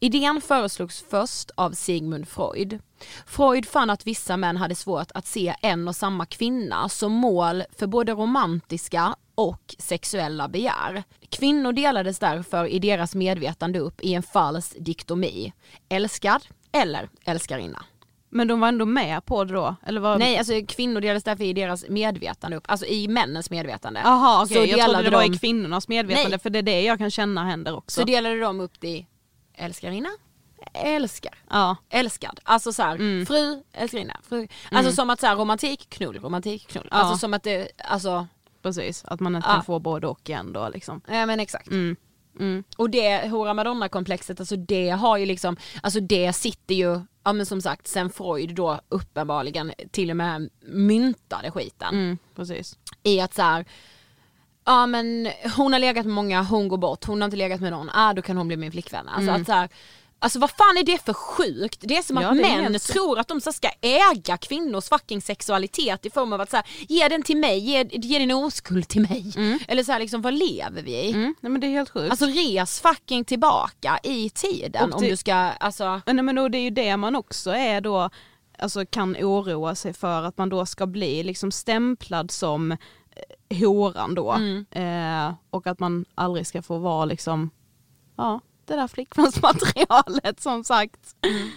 [0.01, 2.79] Idén föreslogs först av Sigmund Freud.
[3.27, 7.65] Freud fann att vissa män hade svårt att se en och samma kvinna som mål
[7.79, 11.03] för både romantiska och sexuella begär.
[11.29, 15.53] Kvinnor delades därför i deras medvetande upp i en falsk diktomi.
[15.89, 17.85] Älskad eller älskarinna.
[18.35, 19.77] Men de var ändå med på det då?
[19.87, 20.19] Eller var...
[20.19, 24.01] Nej alltså kvinnor delades därför i deras medvetande upp, alltså i männens medvetande.
[24.05, 26.39] Jaha okej, Så jag trodde det var de- i kvinnornas medvetande Nej.
[26.39, 28.01] för det är det jag kan känna händer också.
[28.01, 29.07] Så delade de upp det i
[29.55, 30.09] älskarinna,
[30.73, 32.41] älskar, Ja, älskad.
[32.43, 33.27] Alltså så här, Mm.
[33.27, 34.49] fru, älskarinna, fru.
[34.71, 36.89] Alltså som att så här, romantik, knull, romantik, knull.
[36.91, 36.97] Ja.
[36.97, 38.27] Alltså som att det, alltså,
[38.63, 39.05] precis.
[39.05, 39.55] Att man inte Ja.
[39.55, 41.01] kan få både och igen då liksom.
[41.09, 41.71] ja men exakt.
[41.71, 41.97] Mm.
[42.41, 42.65] Mm.
[42.77, 47.33] Och det Hora Madonna komplexet, alltså det har ju liksom, alltså det sitter ju, ja
[47.33, 51.95] men som sagt sen Freud då uppenbarligen till och med myntade skiten.
[51.95, 52.79] Mm, precis.
[53.03, 53.65] I att så här,
[54.65, 57.71] ja men hon har legat med många, hon går bort, hon har inte legat med
[57.73, 59.09] någon, ah då kan hon bli min flickvän.
[59.09, 59.41] Alltså Mm.
[59.41, 59.69] att så här,
[60.23, 61.79] Alltså vad fan är det för sjukt?
[61.81, 64.89] Det är som Ja, att det män helt- tror att de så ska äga kvinnors
[64.89, 68.31] fucking sexualitet i form av att så här, ge den till mig, ge, ge din
[68.31, 69.33] oskuld till mig.
[69.69, 71.13] Eller så här, liksom vad lever vi i?
[71.13, 71.35] Mm.
[71.41, 72.11] Nej men det är helt sjukt.
[72.11, 76.59] Alltså res fucking tillbaka i tiden Och om det- du ska, alltså nej, men det
[76.59, 78.11] är ju det man också är då,
[78.59, 84.15] alltså kan oroa sig för att man då ska bli liksom stämplad som eh, horan
[84.15, 84.33] då.
[84.33, 84.65] Mm.
[84.71, 87.51] Eh, och att man aldrig ska få vara liksom,
[88.17, 91.17] ja det där flickvänsmaterialet som sagt.
[91.27, 91.51] Mm.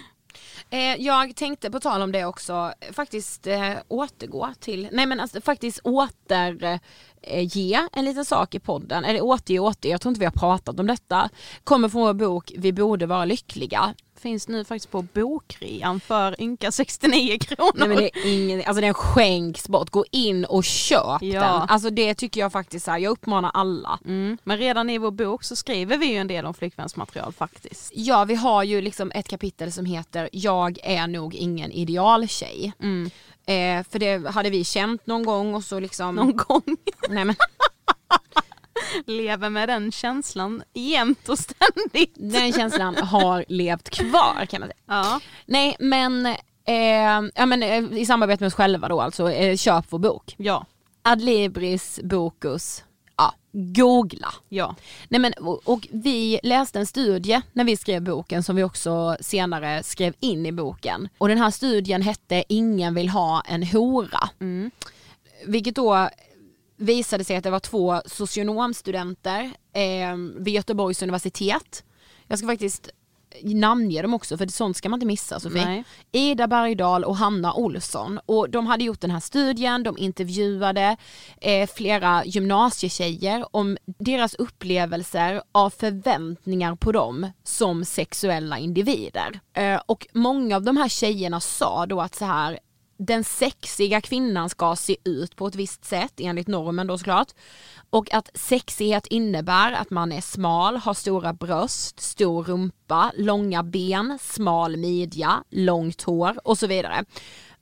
[0.70, 5.42] Eh, jag tänkte på tal om det också faktiskt eh, återgå till, nej men alltså
[5.42, 6.80] faktiskt återge
[7.22, 10.32] eh, ge en liten sak i podden, eller återge återge, jag tror inte vi har
[10.32, 11.30] pratat om detta.
[11.64, 13.94] Kommer från vår bok Vi borde vara lyckliga.
[14.26, 17.72] Finns nu faktiskt på bokrean för ynka 69 kronor.
[17.76, 21.42] Nej men det är ingen, alltså den skänks bort, gå in och köp Ja.
[21.42, 21.62] den.
[21.70, 24.00] Alltså det tycker jag faktiskt är, jag uppmanar alla.
[24.06, 24.38] Mm.
[24.44, 27.92] Men redan i vår bok så skriver vi ju en del om flickvänsmaterial faktiskt.
[27.96, 32.74] Ja vi har ju liksom ett kapitel som heter Jag är nog ingen idealtjej.
[32.80, 33.10] Mm.
[33.46, 36.64] Eh, för det hade vi känt någon gång och så liksom Någon gång
[37.10, 37.36] Nej men
[39.06, 42.14] lever med den känslan jämt och ständigt.
[42.16, 44.80] den känslan har levt kvar kan man säga.
[44.88, 45.20] Ja.
[45.46, 46.26] Nej men,
[46.68, 50.36] eh, ja, men eh, i samarbete med oss själva då alltså, eh, köp vår bok.
[50.38, 50.66] Ja.
[51.02, 52.84] Adlibris Bokus,
[53.18, 54.34] ja googla.
[54.50, 54.76] Ja.
[55.10, 59.18] Nej men och, och vi läste en studie när vi skrev boken som vi också
[59.20, 61.10] senare skrev in i boken.
[61.18, 64.30] Och den här studien hette Ingen vill ha en hora.
[64.40, 64.72] Mm.
[65.46, 66.10] Vilket då
[66.78, 71.84] visade sig att det var två socionomstudenter eh, vid Göteborgs universitet.
[72.28, 72.90] Jag ska faktiskt
[73.44, 75.66] namnge dem också för sånt ska man inte missa Sofie.
[75.66, 75.84] Nej.
[76.12, 80.98] Ida Bergdahl och Hanna Olsson och de hade gjort den här studien, de intervjuade
[81.42, 89.40] eh, flera gymnasietjejer om deras upplevelser av förväntningar på dem som sexuella individer.
[89.54, 92.60] Eh, och många av de här tjejerna sa då att så här
[92.98, 97.28] den sexiga kvinnan ska se ut på ett visst sätt enligt normen då såklart.
[97.90, 104.20] Och att sexighet innebär att man är smal, har stora bröst, stor rumpa, långa ben,
[104.22, 107.06] smal midja, långt hår och så vidare.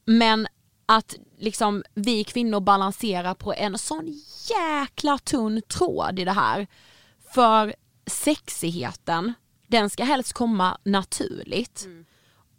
[0.06, 0.48] Men
[0.86, 6.68] att liksom vi kvinnor balanserar på en sån jäkla tunn tråd i det här.
[7.34, 7.76] För
[8.06, 9.34] sexigheten,
[9.68, 11.86] den ska helst komma naturligt.
[11.86, 12.06] Mm.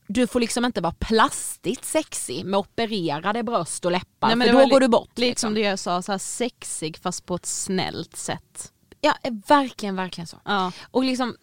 [0.07, 4.55] Du får liksom inte vara plastigt sexig med opererade bröst och läppar Nej, men för
[4.55, 5.19] då går du bort.
[5.19, 5.49] Lite liksom.
[5.49, 8.73] som det jag sa, så här sexig fast på ett snällt sätt.
[9.01, 9.15] Ja,
[9.47, 10.41] verkligen, verkligen så.
[10.45, 10.73] Ja.
[10.91, 11.37] Och liksom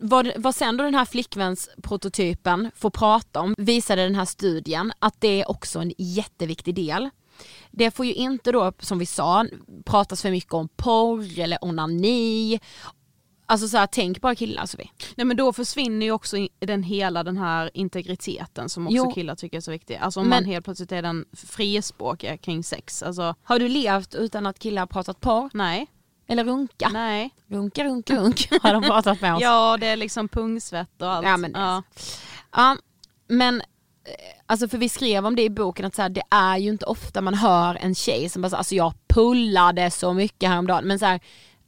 [0.00, 5.20] vad, vad sen då den här flickvänsprototypen får prata om visade den här studien att
[5.20, 7.10] det är också en jätteviktig del.
[7.70, 9.46] Det får ju inte då, som vi sa,
[9.84, 12.60] pratas för mycket om porr eller onani.
[13.50, 14.90] Alltså så här, tänk bara killar Sofie.
[15.16, 19.12] Nej men då försvinner ju också den hela den här integriteten som också Jo.
[19.12, 19.96] killar tycker är så viktig.
[19.96, 23.02] Alltså om Men- man helt plötsligt är den frispråkiga kring sex.
[23.02, 25.50] Alltså Har du levt utan att killar har pratat porr?
[25.54, 25.86] nej.
[26.30, 26.88] Eller runka?
[26.92, 27.30] Nej.
[27.46, 29.42] Runka, runka, runk har de pratat med oss.
[29.42, 31.26] Ja det är liksom pungsvett och allt.
[31.26, 31.82] Ja, men- ja.
[32.52, 32.76] Ja,
[33.28, 34.12] men eh,
[34.46, 36.84] alltså för vi skrev om det i boken att så här, det är ju inte
[36.86, 40.98] ofta man hör en tjej som bara så, alltså jag pullade så mycket häromdagen men
[40.98, 41.20] så här,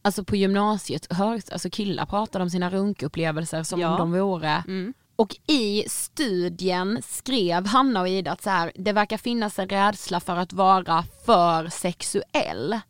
[0.02, 3.90] alltså på gymnasiet hörs alltså killar pratar om sina runkupplevelser som Ja.
[3.90, 4.94] om de vore Mm.
[5.16, 10.20] Och i studien skrev Hanna och Ida att så här, det verkar finnas en rädsla
[10.20, 12.80] för att vara för sexuell.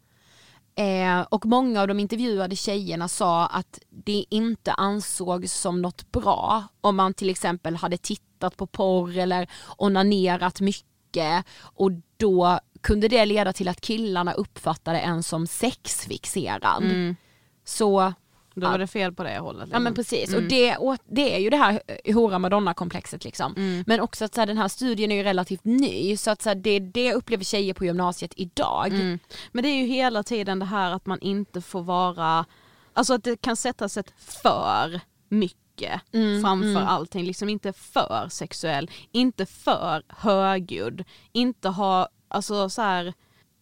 [0.75, 6.65] Eh, och många av de intervjuade tjejerna sa att det inte ansågs som något bra
[6.81, 13.25] om man till exempel hade tittat på porr eller onanerat mycket och då kunde det
[13.25, 16.83] leda till att killarna uppfattade en som sexfixerad.
[16.83, 17.17] Mm.
[17.65, 18.13] Så
[18.55, 19.69] Då var det fel på det hållet.
[19.73, 19.95] Ja men liksom.
[19.95, 23.55] precis och det, och det är ju det här hora madonna komplexet liksom.
[23.57, 23.85] Mm.
[23.87, 26.49] Men också att så här, den här studien är ju relativt ny så att så
[26.49, 28.89] här, det, det upplever tjejer på gymnasiet idag.
[28.89, 29.19] Mm.
[29.53, 32.45] Men det är ju hela tiden det här att man inte får vara,
[32.93, 35.57] alltså att det kan sättas ett för mycket
[36.13, 36.87] Mm, framför mm.
[36.87, 43.15] allting, liksom inte för sexuell, inte för högljudd, inte ha, alltså så här,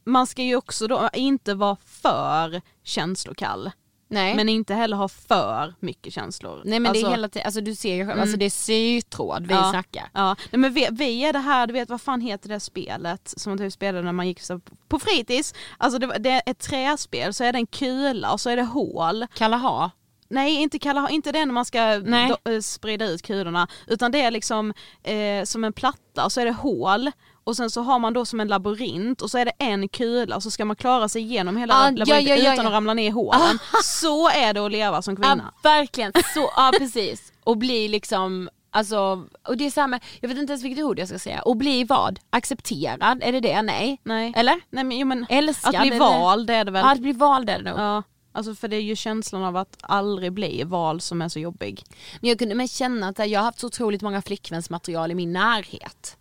[0.04, 3.70] man ska ju också då inte vara för känslokall.
[4.10, 4.34] Nej.
[4.36, 6.62] Men inte heller ha för mycket känslor.
[6.64, 8.20] Nej men det är Alltså- hela tiden, alltså du ser ju själv, Mm.
[8.22, 9.70] alltså det är sytråd vi Ja.
[9.70, 10.10] snackar.
[10.14, 13.34] Ja, nej men vi, vi är det här, du vet vad fan heter det spelet
[13.36, 15.54] som man typ spelade när man gick så på fritids?
[15.78, 18.62] Alltså det, det är ett träspel, så är det en kula och så är det
[18.62, 19.26] hål.
[19.34, 19.90] Kalaha?
[20.30, 24.20] Nej inte kalla, inte det när man ska do, eh, sprida ut kulorna utan det
[24.22, 27.10] är liksom eh, som en platta och så är det hål
[27.48, 30.36] och sen så har man då som en labyrint och så är det en kula
[30.36, 32.70] och så ska man klara sig igenom hela Ah, labyrinten ja, ja, utan ja.
[32.70, 33.58] att ramla ner i hålen.
[33.84, 35.52] Så är det att leva som kvinna.
[35.62, 37.32] Ja verkligen, så, ja precis.
[37.44, 40.98] Och bli liksom, alltså, och det är så med, jag vet inte ens vilket ord
[40.98, 42.18] jag ska säga, och bli vad?
[42.30, 43.62] Accepterad, är det det?
[43.62, 44.00] Nej.
[44.02, 44.32] Nej.
[44.36, 44.60] Eller?
[44.70, 45.74] Nej men, jo, men Älskad?
[45.74, 45.98] att bli eller?
[45.98, 46.82] vald det är det väl?
[46.84, 47.80] Ja att bli vald är det nog.
[47.80, 51.38] Ja, alltså för det är ju känslan av att aldrig bli val som är så
[51.38, 51.84] jobbig.
[52.20, 55.32] Men jag kunde mest känna att jag har haft så otroligt många flickvänsmaterial i min
[55.32, 56.17] närhet.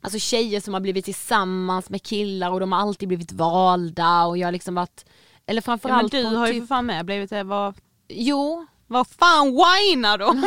[0.00, 4.38] Alltså tjejer som har blivit tillsammans med killar och de har alltid blivit valda och
[4.38, 5.04] jag har liksom varit,
[5.46, 7.74] eller Ja, men framförallt du har ju typ, för fan med blivit det, vad,
[8.08, 10.34] Jo, vad fan whinar då?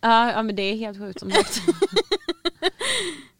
[0.00, 1.62] ja, ja men det är helt sjukt som sagt.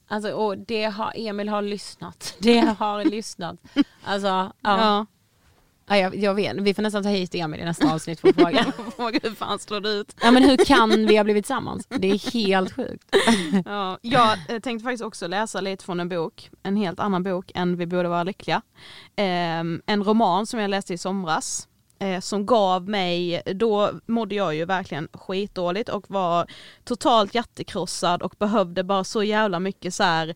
[0.08, 2.34] Alltså och det har, Emil har lyssnat.
[2.38, 3.56] Det har lyssnat.
[4.04, 4.52] Alltså, ja.
[4.62, 5.06] ja.
[5.86, 8.34] Ja jag, jag vet, vi får nästan ta hit Emil i nästa avsnitt för att
[8.34, 8.64] fråga.
[8.96, 10.16] Fråga hur fan slår det ut?
[10.22, 11.86] Ja men hur kan vi ha blivit tillsammans?
[11.88, 13.04] Det är helt sjukt.
[13.64, 17.52] Ja, jag eh, tänkte faktiskt också läsa lite från en bok, en helt annan bok
[17.54, 18.62] än Vi borde vara lyckliga.
[19.16, 21.68] Ehm, en roman som jag läste i somras.
[21.98, 26.46] eh, Som gav mig, då mådde jag ju verkligen skitdåligt och var
[26.84, 30.34] totalt hjärtekrossad och behövde bara så jävla mycket så här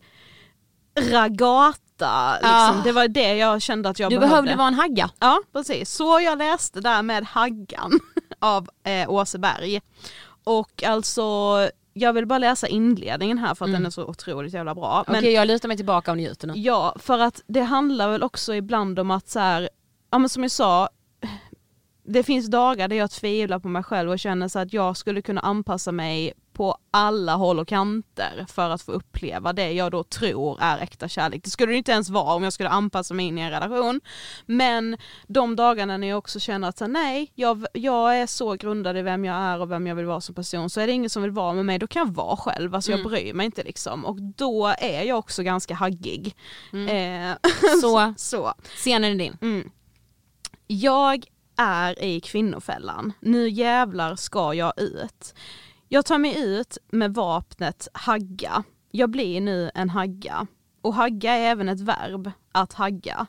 [1.11, 1.79] ragata.
[2.41, 2.51] Liksom.
[2.79, 2.81] Ah.
[2.83, 4.31] Det var det jag kände att jag Du behövde.
[4.41, 5.09] behövde vara en hagga.
[5.19, 7.91] Ja precis, så jag läste där med Haggan
[8.39, 9.81] av eh, Åse Berg.
[10.43, 11.21] Och alltså,
[11.93, 15.05] jag vill bara läsa inledningen här för att den är så otroligt jävla bra.
[15.07, 16.53] Okej jag lutar mig tillbaka och njuter nu.
[16.55, 19.69] ja, för att det handlar väl också ibland om att så här,
[20.11, 20.89] ja men som jag sa,
[22.03, 25.21] det finns dagar där jag tvivlar på mig själv och känner så att jag skulle
[25.21, 30.03] kunna anpassa mig på alla håll och kanter för att få uppleva det jag då
[30.03, 31.43] tror är äkta kärlek.
[31.43, 34.01] Det skulle det inte ens vara om jag skulle anpassa mig in i en relation.
[34.45, 34.97] Men
[35.27, 39.25] de dagarna när jag också känner att nej, jag, jag är så grundad i vem
[39.25, 41.31] jag är och vem jag vill vara som person, så är det ingen som vill
[41.31, 44.05] vara med mig, då kan jag vara själv, alltså jag bryr mig inte liksom.
[44.05, 46.35] Och då är jag också ganska haggig.
[46.89, 47.51] Eh,
[47.81, 48.53] Så, så.
[48.75, 49.37] scenen är din.
[49.41, 49.71] Mm.
[50.67, 51.25] Jag
[51.57, 53.13] är i kvinnofällan.
[53.19, 55.33] Nu jävlar ska jag ut.
[55.91, 58.63] Jag tar mig ut med vapnet hagga.
[58.91, 60.47] Jag blir nu en hagga.
[60.81, 63.27] Och hagga är även ett verb, att hagga.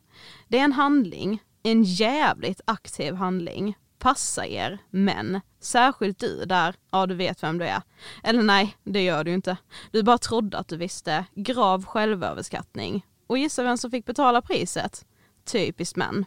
[0.48, 3.78] Det är en handling, en jävligt aktiv handling.
[3.98, 5.40] Passa er, män.
[5.60, 7.82] Särskilt du där, ja du vet vem du är.
[8.22, 9.56] Eller nej, det gör du ju inte.
[9.90, 11.24] Du bara trodde att du visste.
[11.34, 13.06] Grav självöverskattning.
[13.26, 15.06] Och gissa vem som fick betala priset?
[15.44, 16.24] Typiskt män.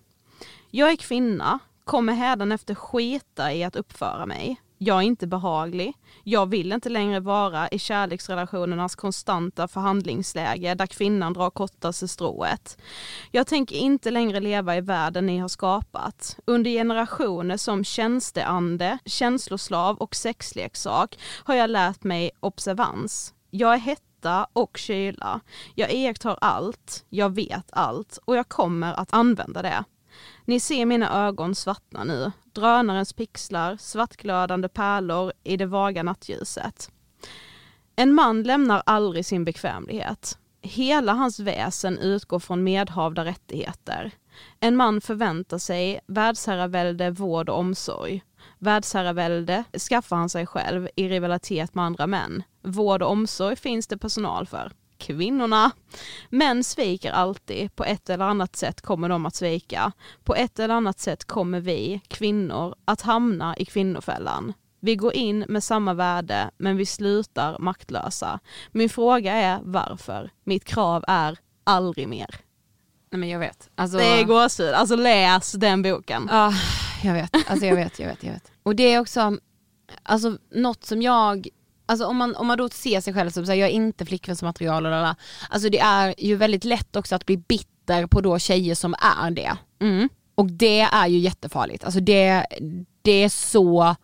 [0.71, 4.61] Jag är kvinna, kommer hädanefter skita i att uppföra mig.
[4.77, 5.93] Jag är inte behaglig.
[6.23, 12.77] Jag vill inte längre vara i kärleksrelationernas konstanta förhandlingsläge där kvinnan drar kortaste strået.
[13.31, 16.39] Jag tänker inte längre leva i världen ni har skapat.
[16.45, 23.33] Under generationer som tjänsteande, känsloslav och sexleksak har jag lärt mig observans.
[23.49, 25.39] Jag är hetta och kyla.
[25.75, 29.83] Jag iakttar allt, jag vet allt och jag kommer att använda det.
[30.45, 36.91] Ni ser mina ögon svartna nu, drönarens pixlar, svartglödande pärlor i det vaga nattljuset.
[37.95, 40.37] En man lämnar aldrig sin bekvämlighet.
[40.61, 44.11] Hela hans väsen utgår från medhavda rättigheter.
[44.59, 48.23] En man förväntar sig världsherravälde, vård och omsorg.
[48.59, 52.43] Världsherravälde skaffar han sig själv i rivalitet med andra män.
[52.61, 54.71] Vård och omsorg finns det personal för.
[55.03, 55.71] Kvinnorna.
[56.29, 59.91] Män sviker alltid, på ett eller annat sätt kommer de att svika.
[60.23, 64.53] På ett eller annat sätt kommer vi, kvinnor, att hamna i kvinnofällan.
[64.79, 68.39] Vi går in med samma värde men vi slutar maktlösa.
[68.71, 70.31] Min fråga är varför?
[70.43, 72.35] Mitt krav är aldrig mer.
[73.11, 73.69] Nej men jag vet.
[73.75, 76.27] Alltså, Det är gåshud, alltså läs den boken.
[76.31, 76.53] Ja,
[77.03, 77.49] jag vet.
[77.49, 78.51] Alltså jag vet, jag vet, jag vet.
[78.63, 79.37] Och det är också,
[80.03, 81.47] alltså något som jag,
[81.85, 84.05] alltså om man, om man då ser sig själv som så här, jag är inte
[84.05, 85.15] flickvänsmaterial och lalala.
[85.49, 89.31] Alltså det är ju väldigt lätt också att bli bitter på då tjejer som är
[89.31, 89.57] det.
[89.81, 90.09] Mm.
[90.35, 91.83] Och det är ju jättefarligt.
[91.83, 92.45] Alltså det,
[93.01, 93.95] det är så,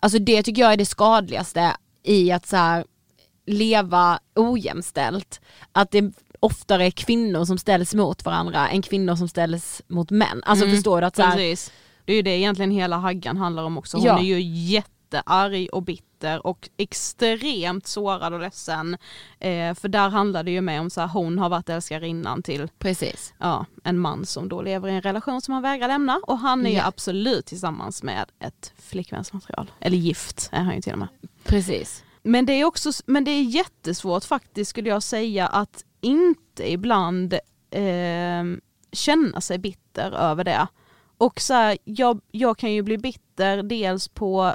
[0.00, 2.84] alltså det tycker jag är det skadligaste i att så här,
[3.46, 5.40] leva ojämställt.
[5.72, 10.42] Att det oftare är kvinnor som ställs mot varandra än kvinnor som ställs mot män.
[10.44, 11.36] Alltså Mm, förstår du att så här.
[12.04, 13.96] Det är ju det egentligen hela Haggan handlar om också.
[13.96, 14.18] Hon Ja.
[14.18, 14.40] är ju
[15.12, 18.96] jättearg och bitter och extremt sårad och ledsen.
[19.40, 22.68] Eh, för där handlar det ju med om så här, hon har varit älskarinnan till
[22.78, 23.34] Precis.
[23.38, 26.66] ja, en man som då lever i en relation som han vägrar lämna och han
[26.66, 26.86] är ju Ja.
[26.86, 29.70] absolut tillsammans med ett flickvänsmaterial.
[29.80, 31.08] Eller gift är han ju till och med.
[31.44, 32.04] Precis.
[32.22, 37.32] Men det är också men det är jättesvårt faktiskt skulle jag säga att inte ibland
[37.70, 38.44] eh,
[38.92, 40.66] känna sig bitter över det.
[41.18, 44.54] Och så här, jag, jag kan ju bli bitter dels på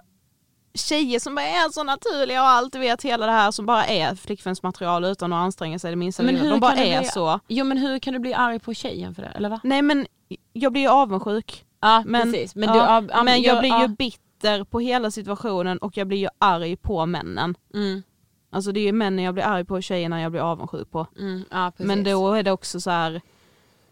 [0.73, 4.15] tjejer som bara är så naturliga och allt, vet hela det här som bara är
[4.15, 6.49] flickvänsmaterial utan att anstränga sig det minsta Men lilla.
[6.49, 7.39] De bara är bli- så.
[7.47, 9.59] Jo men hur kan du bli arg på tjejen för det, eller va?
[9.63, 10.07] Nej men
[10.53, 11.65] jag blir ju avundsjuk.
[11.81, 12.55] Ja Men, precis.
[12.55, 13.87] Men, du, ja, ja, men jag blir ju ja.
[13.87, 17.55] bitter på hela situationen och jag blir ju arg på männen.
[17.73, 18.03] Mm,
[18.51, 21.07] Alltså det är ju männen jag blir arg på och tjejerna jag blir avundsjuk på.
[21.19, 21.71] mm, ja.
[21.77, 23.21] Men då är det också så här,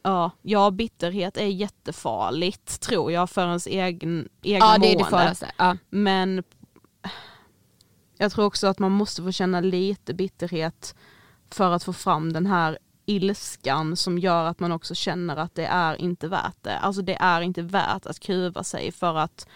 [0.04, 4.98] ja, ja bitterhet är jättefarligt tror jag för ens egen, egna Ja det är det
[4.98, 5.04] mående.
[5.10, 5.52] farligaste.
[5.58, 5.78] Ja.
[5.90, 6.44] Men
[8.18, 10.96] jag tror också att man måste få känna lite bitterhet
[11.50, 15.66] för att få fram den här ilskan som gör att man också känner att det
[15.66, 16.78] är inte värt det.
[16.78, 19.48] Alltså det är inte värt att kuva sig för att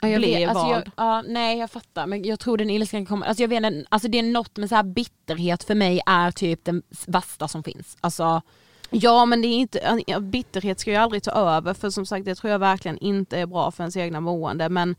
[0.00, 0.90] Ja, jag bli vet, alltså jag, vald.
[0.96, 4.18] ja, nej jag fattar men jag tror den ilskan kommer, alltså jag vet alltså det
[4.18, 7.96] är något med så här bitterhet för mig är typ den värsta som finns.
[8.00, 8.42] Alltså
[8.90, 12.34] Ja men det är inte, bitterhet ska ju aldrig ta över för som sagt det
[12.34, 14.96] tror jag verkligen inte är bra för ens egna mående men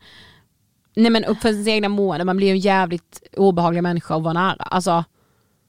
[0.98, 4.22] nej men upp för ens egna mående, man blir ju en jävligt obehaglig människa att
[4.22, 4.62] vara nära.
[4.62, 5.04] Alltså,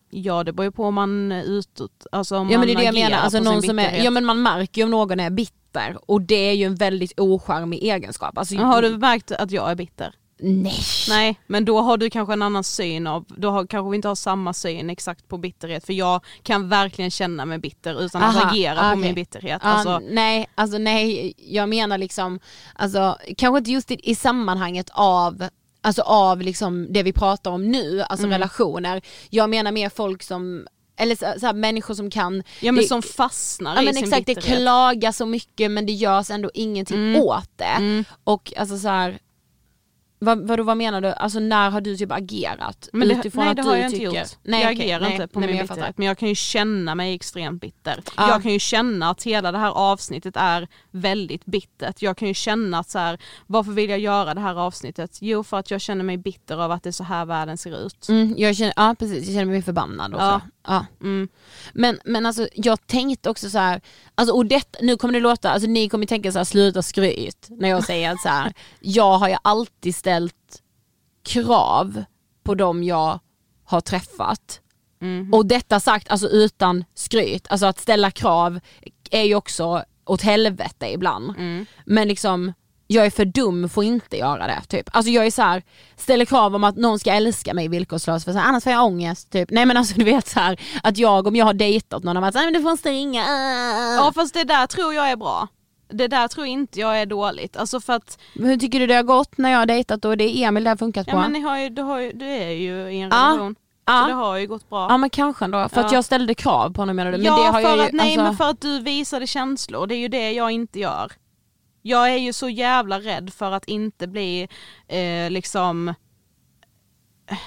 [0.10, 2.78] ja det beror ju på om man är utåt, alltså om ja men det är
[2.78, 5.30] det jag menar, alltså någon som är, ja men man märker ju om någon är
[5.30, 8.38] bitter och det är ju en väldigt ocharmig egenskap.
[8.38, 10.16] Alltså, Har du märkt att jag är bitter?
[10.42, 10.80] Nej.
[11.10, 14.08] Nej, men då har du kanske en annan syn av, då har, kanske vi inte
[14.08, 18.36] har samma syn exakt på bitterhet för jag kan verkligen känna mig bitter utan att
[18.36, 19.02] Aha, agera ah, på okej.
[19.02, 19.62] min bitterhet.
[19.64, 22.40] Ja, Alltså, nej, alltså nej, jag menar liksom,
[22.76, 25.44] alltså kanske inte just i, i sammanhanget av
[25.82, 28.32] Alltså av liksom det vi pratar om nu, alltså Mm.
[28.40, 29.02] relationer.
[29.30, 30.68] Jag menar mer folk som,
[30.98, 33.94] eller så, så här, människor som kan ja men det- som fastnar Ja i men
[33.94, 34.58] sin exakt, det bitterhet.
[34.60, 37.22] klagas så mycket men det görs ändå ingenting Mm.
[37.22, 37.64] åt det.
[37.64, 38.06] Mm.
[38.24, 39.20] Och alltså så här,
[40.20, 41.08] vad, vadå, vad menar du?
[41.08, 42.90] Alltså när har du typ agerat?
[42.94, 44.20] Men det, utifrån nej att det du har jag inte tycker...
[44.20, 44.38] gjort.
[44.44, 46.36] Nej, jag okej, agerar nej, inte på nej, min jag bitterhet men jag kan ju
[46.36, 48.04] känna mig extremt bitter.
[48.18, 48.30] Ja.
[48.30, 52.02] Jag kan ju känna att hela det här avsnittet är väldigt bittert.
[52.02, 55.18] Jag kan ju känna att så här, varför vill jag göra det här avsnittet?
[55.22, 57.86] Jo för att jag känner mig bitter av att det är så här världen ser
[57.86, 58.10] ut.
[58.10, 60.26] Mm, jag känner, ja precis, jag känner mig förbannad också.
[60.26, 60.42] Ja.
[60.68, 60.86] Ja.
[61.02, 61.28] Mm.
[61.74, 63.82] Men, men alltså jag tänkte också så här,
[64.16, 67.48] alltså och det, nu kommer det låta, alltså ni kommer tänka så här, sluta skryt
[67.50, 70.62] när jag säger att så här, jag har ju alltid ställt
[71.24, 72.04] krav
[72.44, 73.20] på dem jag
[73.64, 74.62] har träffat.
[75.02, 75.34] Mhm.
[75.34, 78.60] Och detta sagt alltså utan skryt, alltså att ställa krav
[79.12, 81.30] är ju också åt helvete ibland.
[81.30, 81.66] Mm.
[81.86, 82.54] Men liksom
[82.92, 84.62] jag är för dum för att inte göra det.
[84.68, 84.90] Typ.
[84.96, 85.64] Alltså jag är så här,
[85.96, 88.86] ställer krav om att någon ska älska mig villkorslöst för så här, annars får jag
[88.86, 89.32] ångest.
[89.32, 89.50] Typ.
[89.52, 92.22] Nej men alltså du vet så här, att jag om jag har dejtat någon har
[92.22, 93.22] varit såhär, men du får inte ringa.
[93.24, 95.48] äh." Ja fast det där tror jag är bra.
[95.92, 97.58] Det där tror inte jag är dåligt.
[97.58, 100.18] Alltså för att, Men Hur tycker du det har gått när jag har dejtat och
[100.18, 101.16] det är Emil det har funkat på?
[101.16, 103.18] ja men ni har ju, du, har ju, du är ju i en Ja.
[103.18, 103.56] relation.
[103.88, 104.16] Så det ja.
[104.16, 104.88] har ju gått bra.
[104.90, 105.98] ja men kanske ändå, för att Ja.
[105.98, 107.18] jag ställde krav på honom menar du?
[107.18, 109.88] Men ja det har för jag att, nej alltså, men för att du visade känslor,
[109.88, 111.12] det är ju det jag inte gör.
[111.90, 114.48] Jag är ju så jävla rädd för att inte bli
[114.88, 115.88] eh, liksom
[117.32, 117.38] eh,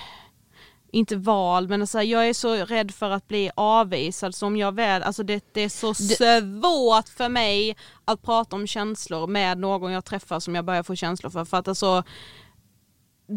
[0.93, 4.75] inte vald men alltså, jag är så rädd för att bli avvisad så om jag
[4.75, 9.93] väl, alltså det, det är så svårt för mig att prata om känslor med någon
[9.93, 11.45] jag träffar som jag börjar få känslor för.
[11.45, 12.05] För att alltså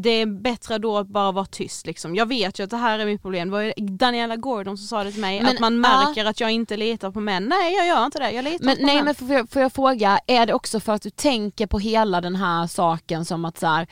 [0.02, 2.16] det är bättre då att bara vara tyst liksom.
[2.16, 3.50] Jag vet ju att det här är mitt problem.
[3.50, 6.52] Det var Daniela Gordon som sa det till mig, Men, att man märker att jag
[6.52, 7.44] inte litar på män.
[7.46, 9.06] Nej jag gör inte det, jag litar Men på nej män.
[9.06, 12.22] men får jag, får jag fråga, är det också för att du tänker på hela
[12.22, 13.88] den här saken som att så här,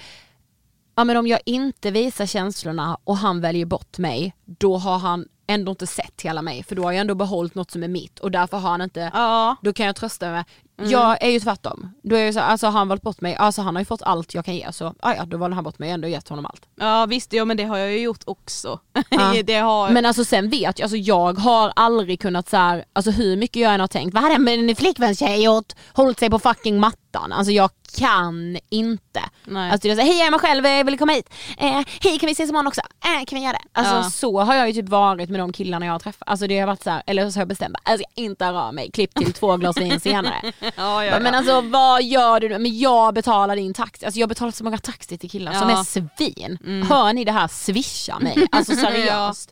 [0.96, 5.26] ja men om jag inte visar känslorna och han väljer bort mig, då har han
[5.48, 8.20] ändå inte sett hela mig för då har jag ändå behållit något som är mitt
[8.20, 9.56] och därför har han inte, Ja.
[9.62, 10.44] då kan jag trösta mig
[10.76, 11.94] med, Jag är ju tvärtom.
[12.04, 14.02] Då är jag så, alltså har han valt bort mig, alltså han har ju fått
[14.02, 16.46] allt jag kan ge så ah, ja då valde han bort mig, ändå gett honom
[16.46, 16.66] allt.
[16.76, 18.80] Ja visst, ja men det har jag ju gjort också.
[19.10, 19.44] Ja.
[19.44, 19.90] det har...
[19.90, 23.62] Men alltså sen vet jag, alltså jag har aldrig kunnat så här, alltså hur mycket
[23.62, 25.74] jag än har tänkt, vad hade min flickvänstjej gjort?
[25.94, 26.80] Hållit sig på fucking
[27.14, 27.32] mattan.
[27.32, 29.22] Alltså jag kan inte.
[29.46, 29.72] Nej.
[29.72, 31.30] Alltså är så, hej jag är mig själv, jag vill komma hit.
[31.58, 32.82] Eh, hej kan vi ses imorgon också?
[32.82, 33.80] Eh, kan vi göra det?
[33.80, 34.04] Alltså Ja.
[34.10, 36.28] så har jag ju typ varit med de killarna jag har träffat.
[36.30, 38.64] Alltså det har varit så här, eller så har jag bestämt, alltså jag inte höra
[38.64, 40.42] av mig, klipp till två glas vin senare.
[40.76, 41.38] ja, ja, Men ja.
[41.38, 42.58] alltså vad gör du nu?
[42.60, 45.70] Men jag betalar din taxi, alltså jag har betalat så många taxi till killar som
[45.70, 46.84] är svin.
[46.90, 48.48] Hör ni det här, swisha mig.
[48.52, 49.52] Alltså seriöst.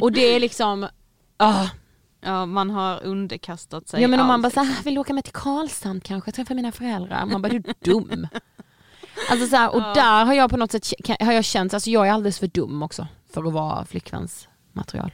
[0.00, 0.88] Och det är liksom,
[1.36, 1.66] ah.
[2.20, 5.24] Ja man har underkastat sig ja men om man bara såhär, vill du åka med
[5.24, 7.26] till Karlshamn kanske, träffa mina föräldrar?
[7.26, 8.28] Man bara, du är dum.
[9.30, 12.08] Alltså så här, och där har jag på något sätt har jag känt, alltså jag
[12.08, 15.12] är alldeles för dum också för att vara flickväns material.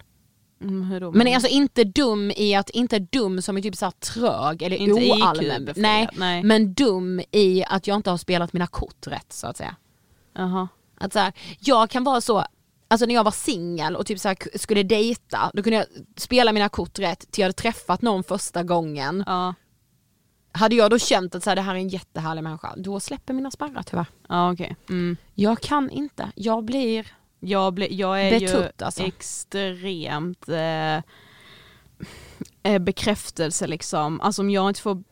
[0.61, 1.11] Mm?
[1.13, 5.11] Men alltså inte dum i att, inte dum som är typ såhär trög eller Inte
[5.11, 5.73] oallmän.
[5.77, 6.43] Nej, nej.
[6.43, 9.77] men dum i att jag inte har spelat mina kort rätt så att säga.
[10.35, 10.69] Jaha.
[10.99, 12.45] Att så här, jag kan vara så,
[12.89, 16.53] alltså när jag var singel och typ så här, skulle dejta, då kunde jag spela
[16.53, 19.25] mina kort rätt till jag hade träffat någon första gången.
[19.27, 19.55] Ja.
[20.53, 23.35] Hade jag då känt att så här, det här är en jättehärlig människa, då släpper
[23.35, 24.07] mina spärrar tyvärr.
[24.29, 24.77] Ja okej.
[24.89, 25.17] Mm.
[25.35, 27.07] Jag kan inte, jag blir
[27.41, 29.03] Jag, ble, jag är Betutt, ju alltså.
[29.03, 30.97] extremt eh,
[32.63, 34.21] eh, bekräftelse liksom.
[34.21, 35.03] Alltså om jag inte får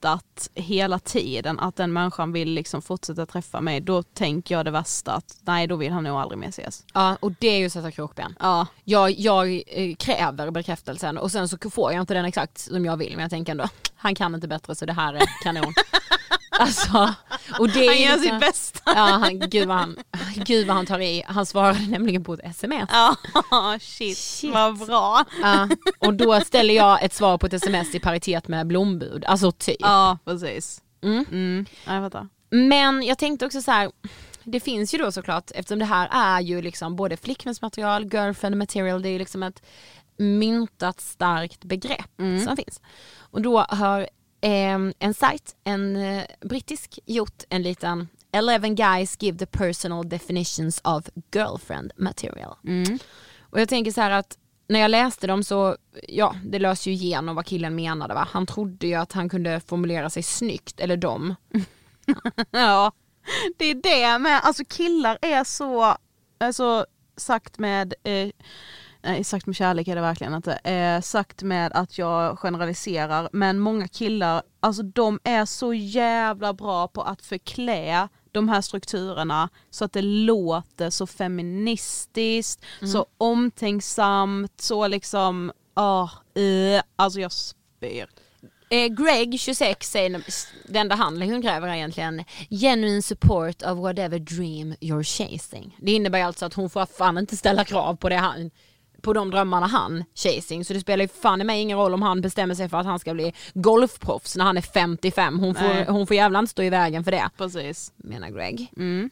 [0.00, 4.70] bekräftat hela tiden att den människan vill liksom fortsätta träffa mig, då tänker jag det
[4.70, 6.84] värsta att nej då vill han nog aldrig mer ses.
[6.94, 8.34] Ja och det är ju att sätta krokben.
[8.40, 8.66] Ja.
[8.84, 12.96] Jag, jag eh, kräver bekräftelsen och sen så får jag inte den exakt som jag
[12.96, 15.74] vill men jag tänker ändå, han kan inte bättre så det här är kanon.
[16.60, 17.14] alltså,
[17.58, 18.80] och det är Han gör liksom- sitt bästa.
[18.84, 19.96] Ja, han, gud, vad han,
[20.34, 21.22] gud vad han tar i.
[21.26, 22.90] Han svarade nämligen på ett sms.
[22.92, 23.16] Ja,
[23.80, 24.54] shit, Shit.
[24.54, 25.24] vad bra.
[25.42, 29.24] Ja, och då ställer jag ett svar på ett sms i paritet med blombud.
[29.24, 29.76] Alltså typ.
[29.80, 30.82] Ja precis.
[31.02, 31.24] Mm.
[31.30, 31.66] Mm.
[31.86, 32.28] Ja, jag fattar.
[32.50, 33.90] Men jag tänkte också så här.
[34.44, 39.02] Det finns ju då såklart, eftersom det här är ju liksom både flickvänsmaterial, girlfriend material,
[39.02, 39.62] det är ju liksom ett
[40.16, 42.10] myntat starkt begrepp
[42.46, 42.80] som finns.
[43.18, 44.08] Och då har
[44.40, 51.08] en sajt, en eh, brittisk, gjort en liten 11 guys give the personal definitions of
[51.34, 52.56] girlfriend material.
[53.40, 54.38] Och jag tänker så här att
[54.68, 55.76] när jag läste dem så,
[56.08, 58.28] ja det lös ju igenom vad killen menade va.
[58.30, 61.34] Han trodde ju att han kunde formulera sig snyggt, eller de.
[62.50, 62.92] Ja,
[63.58, 65.96] det är det med, alltså killar är så,
[66.38, 66.86] alltså
[67.16, 68.28] sagt med, eh,
[69.02, 73.58] nej sagt med kärlek är det verkligen inte, eh, sagt med att jag generaliserar, men
[73.58, 79.84] många killar, alltså de är så jävla bra på att förklä de här strukturerna så
[79.84, 88.06] att det låter så feministiskt, så omtänksamt, så liksom, ah, eh, alltså jag spyr.
[88.72, 90.24] Eh, Greg, 26, säger
[90.68, 95.76] det enda han liksom kräver är egentligen genuine support of whatever dream you're chasing.
[95.80, 98.50] Det innebär alltså att hon får fan inte ställa krav på det han
[99.00, 102.02] på de drömmarna han chasing så det spelar ju fan i mig ingen roll om
[102.02, 105.38] han bestämmer sig för att han ska bli golfproffs när han är 55.
[105.38, 105.84] Hon Nej.
[105.84, 107.30] får, hon får jävla inte stå i vägen för det.
[107.36, 107.92] Precis.
[107.96, 108.72] Menar Greg.
[108.76, 109.10] Mm.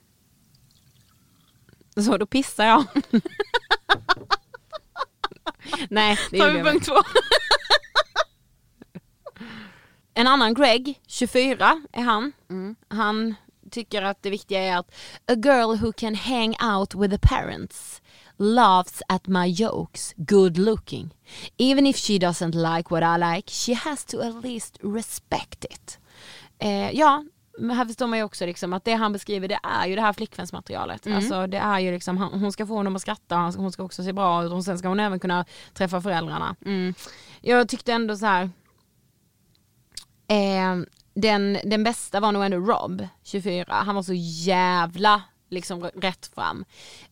[1.97, 2.85] Så då pissar jag.
[5.91, 6.95] Nej det Tar vi punkt två?
[10.15, 12.33] En annan Greg, 24 är han.
[12.89, 13.35] Han
[13.71, 14.95] tycker att det viktiga är att
[15.27, 18.03] a girl who can hang out with the parents
[18.39, 21.11] laughs at my jokes, good looking.
[21.59, 25.99] Even if she doesn't like what I like, she has to at least respect it.
[26.59, 27.25] Eh, ja,
[27.59, 30.03] men här förstår man ju också liksom att det han beskriver det är ju det
[30.03, 31.07] här flickvänsmaterialet.
[31.17, 34.13] Alltså det är ju liksom, hon ska få honom att skratta, hon ska också se
[34.13, 36.57] bra ut och sen ska hon även kunna träffa föräldrarna.
[37.41, 38.51] Jag tyckte ändå så här.
[40.29, 40.77] Eh,
[41.15, 43.75] den, den bästa var nog ändå Rob, 24.
[43.75, 46.65] Han var så jävla liksom rätt fram.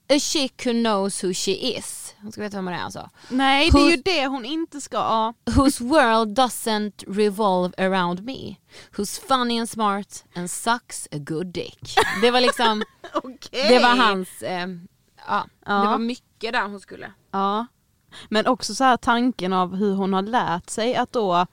[0.08, 2.14] A chick who knows who she is.
[2.20, 3.10] Hon ska veta vem det är alltså.
[3.28, 5.34] Nej det är ju Who's- det hon inte ska, ja.
[5.56, 8.56] Whose world doesn't revolve around me.
[8.96, 11.94] Who's funny and smart and sucks a good dick.
[12.22, 12.82] Det var liksom,
[13.14, 13.68] Okej.
[13.68, 14.66] det var hans, eh,
[15.26, 15.72] ja, Ja.
[15.82, 17.12] det var mycket där hon skulle.
[17.30, 17.66] Ja.
[18.28, 21.46] Men också så här tanken av hur hon har lärt sig att då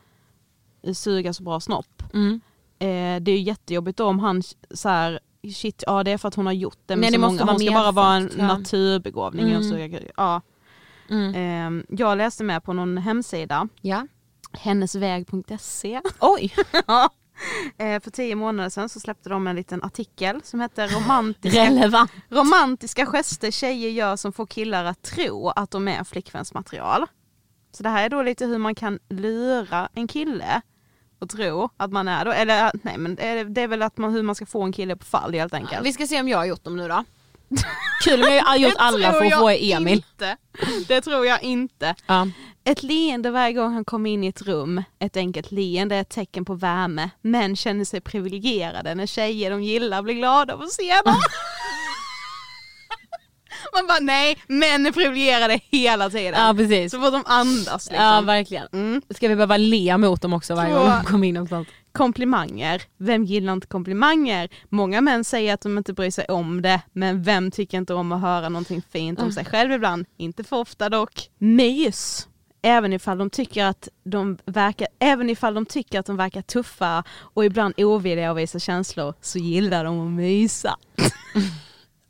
[0.84, 2.03] eh, suga så bra snopp.
[2.13, 2.41] Mm.
[2.79, 5.19] Eh, det är ju jättejobbigt då om han så här,
[5.51, 7.33] shit, ja det är för att hon har gjort det med Nej, det så måste
[7.33, 8.47] många, vara hon ska bara vara en ja.
[8.47, 9.45] naturbegåvning.
[9.45, 9.57] Mm.
[9.57, 10.41] Och så, ja.
[11.09, 11.35] Mm.
[11.79, 14.07] Eh, jag läste med på någon hemsida, Ja.
[14.51, 16.01] hennesväg.se.
[16.19, 16.53] Oj!
[16.87, 17.09] Ja.
[17.77, 23.05] Eh, för tio månader sedan så släppte de en liten artikel som heter romantiska, romantiska
[23.05, 27.05] gester tjejer gör som får killar att tro att de är flickvänsmaterial.
[27.71, 30.61] Så det här är då lite hur man kan lura en kille
[31.24, 34.24] och tro att man är då, eller nej men det är, väl att man, hur
[34.24, 35.86] man ska få en kille på fall helt enkelt.
[35.86, 37.03] Vi ska se om jag har gjort dem nu då.
[38.03, 39.93] Kul om jag har gjort alla för att få Emil.
[39.93, 40.38] Inte.
[40.88, 41.95] Det tror jag inte.
[42.07, 42.28] Ja.
[42.63, 46.09] Ett leende varje gång han kommer in i ett rum, ett enkelt leende är ett
[46.09, 47.09] tecken på värme.
[47.21, 51.15] Män känner sig privilegierade när tjejer de gillar blir glada av att se dem.
[53.74, 56.34] Man bara nej, män är privilegierade hela tiden.
[56.47, 56.91] ja precis.
[56.91, 58.05] Så får de andas liksom.
[58.05, 58.68] Ja verkligen.
[58.74, 59.01] Mm.
[59.09, 61.68] Ska vi behöva le mot dem också varje Så- gång de kommer in någonstans?
[61.91, 62.82] Komplimanger.
[62.97, 64.49] Vem gillar inte komplimanger?
[64.70, 68.11] Många män säger att de inte bryr sig om det, men vem tycker inte om
[68.11, 70.05] att höra någonting fint om sig själv ibland?
[70.18, 71.30] Inte för ofta dock.
[71.38, 72.28] Mys.
[72.66, 77.03] Även ifall de tycker att de verkar, även ifall de tycker att de verkar tuffa
[77.34, 80.76] och ibland ovilliga att visa känslor så gillar de att mysa.
[81.36, 81.43] Nej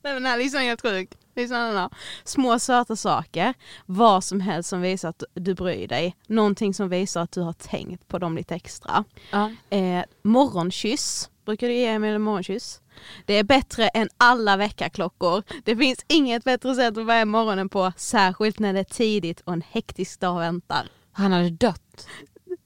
[0.04, 1.10] men den här listan är helt sjuk.
[1.36, 1.90] Lyssna den här.
[2.24, 3.54] Små söta saker,
[3.86, 6.16] vad som helst som visar att du bryr dig.
[6.28, 9.04] Någonting som visar att du har tänkt på dem lite extra.
[9.32, 9.52] Ja.
[9.70, 12.82] Eh, morgonkyss, brukar du ge Emil en morgonkyss?
[13.26, 15.44] Det är bättre än alla väckarklockor.
[15.64, 19.54] Det finns inget bättre sätt att börja morgonen på, särskilt när det är tidigt och
[19.54, 20.90] en hektisk dag väntar.
[21.12, 22.08] Han hade dött.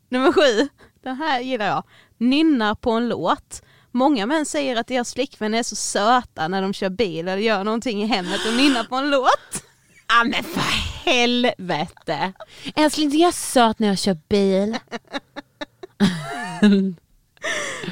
[0.10, 0.70] Nummer sju,
[1.04, 1.84] den här gillar jag.
[2.18, 3.62] Nynnar på en låt.
[3.92, 7.64] Många män säger att deras flickvänner är så söta när de kör bil eller gör
[7.64, 9.64] någonting i hemmet och nynnar på en låt.
[10.10, 10.62] Ja men för
[11.10, 12.34] helvete.
[12.76, 14.78] Älskling du är söt när jag kör bil.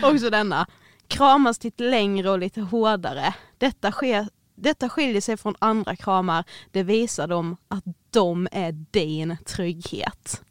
[0.04, 0.68] Också denna.
[1.08, 3.34] Kramas lite längre och lite hårdare.
[3.58, 6.43] Detta, sker, detta skiljer sig från andra kramar.
[6.72, 10.41] Det visar dem att de är din trygghet.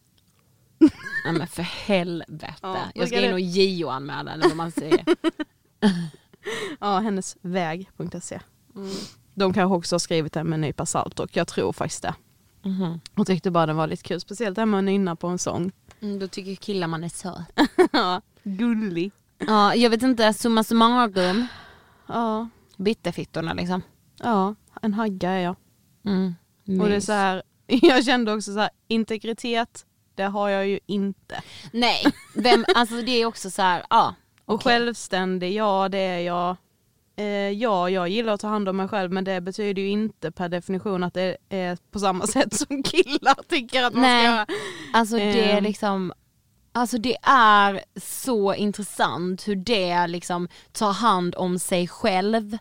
[1.24, 2.54] Ja men för helvete.
[2.62, 5.04] Ja, jag ska in och JO-anmäla eller vad man säger.
[6.80, 8.40] Ja, hennesväg.se.
[9.34, 12.14] De kanske också har skrivit det med en nypa salt och jag tror faktiskt det.
[12.62, 13.00] Mhm.
[13.14, 15.38] Och tyckte bara den var lite kul, speciellt det här med att nynna på en
[15.38, 15.72] sång.
[16.00, 17.60] Mm, då tycker killar man är söt.
[17.92, 19.12] Ja, gullig.
[19.38, 21.46] Ja jag vet inte, summa summarum.
[22.06, 23.82] Ja, Bitterfittorna liksom.
[24.22, 25.56] ja, en hagga är jag.
[26.04, 26.34] Mm.
[26.80, 30.78] Och det är så här, jag kände också så här, integritet, det har jag ju
[30.86, 31.42] inte.
[31.72, 32.04] Nej,
[32.34, 34.14] vem, alltså det är också så här, ja.
[34.44, 34.64] Och Okej.
[34.72, 36.56] självständig, ja det är jag.
[37.16, 40.30] Eh, ja, jag gillar att ta hand om mig själv men det betyder ju inte
[40.32, 44.24] per definition att det är på samma sätt som killar tycker att man Nej.
[44.24, 44.46] ska göra.
[44.92, 45.64] Alltså det är Ehm.
[45.64, 46.12] liksom
[46.76, 52.58] Alltså det är så intressant hur det liksom tar hand om sig själv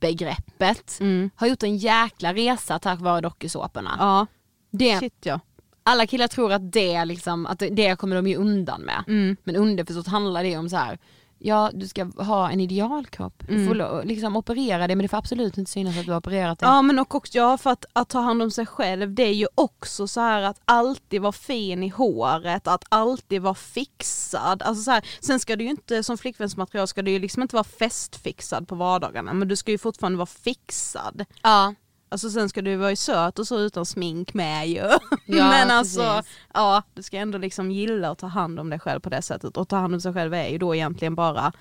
[0.00, 1.30] begreppet Mm.
[1.36, 3.96] har gjort en jäkla resa tack vare dokusåporna.
[3.98, 4.26] Ja,
[4.70, 5.40] Det, shit ja.
[5.86, 9.04] Alla killar tror att det liksom, att det kommer de ju undan med.
[9.06, 9.36] Mm.
[9.44, 10.98] Men underförstått handlar det om så här.
[11.38, 13.66] Ja du ska ha en idealkropp, du Mm.
[13.68, 16.66] får liksom operera det men det får absolut inte synas att du har opererat det.
[16.66, 19.32] Ja men och också, ja för att, att ta hand om sig själv det är
[19.34, 24.62] ju också så här att alltid vara fin i håret, att alltid vara fixad.
[24.62, 27.56] Alltså så här, sen ska du ju inte, som flickvänsmaterial ska du ju liksom inte
[27.56, 31.24] vara festfixad på vardagarna men du ska ju fortfarande vara fixad.
[31.42, 31.74] Ja.
[32.08, 34.74] Alltså sen ska du vara ju söt och så utan smink med ju.
[34.76, 36.32] Ja, men alltså, precis.
[36.54, 39.56] ja du ska ändå liksom gilla att ta hand om dig själv på det sättet
[39.56, 41.52] och ta hand om sig själv är ju då egentligen bara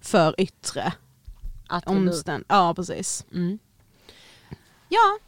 [0.00, 0.92] för yttre
[1.68, 2.08] Attribut.
[2.08, 2.44] omständ.
[2.48, 3.26] Ja precis.
[3.32, 3.58] Mm.
[4.88, 5.18] Ja,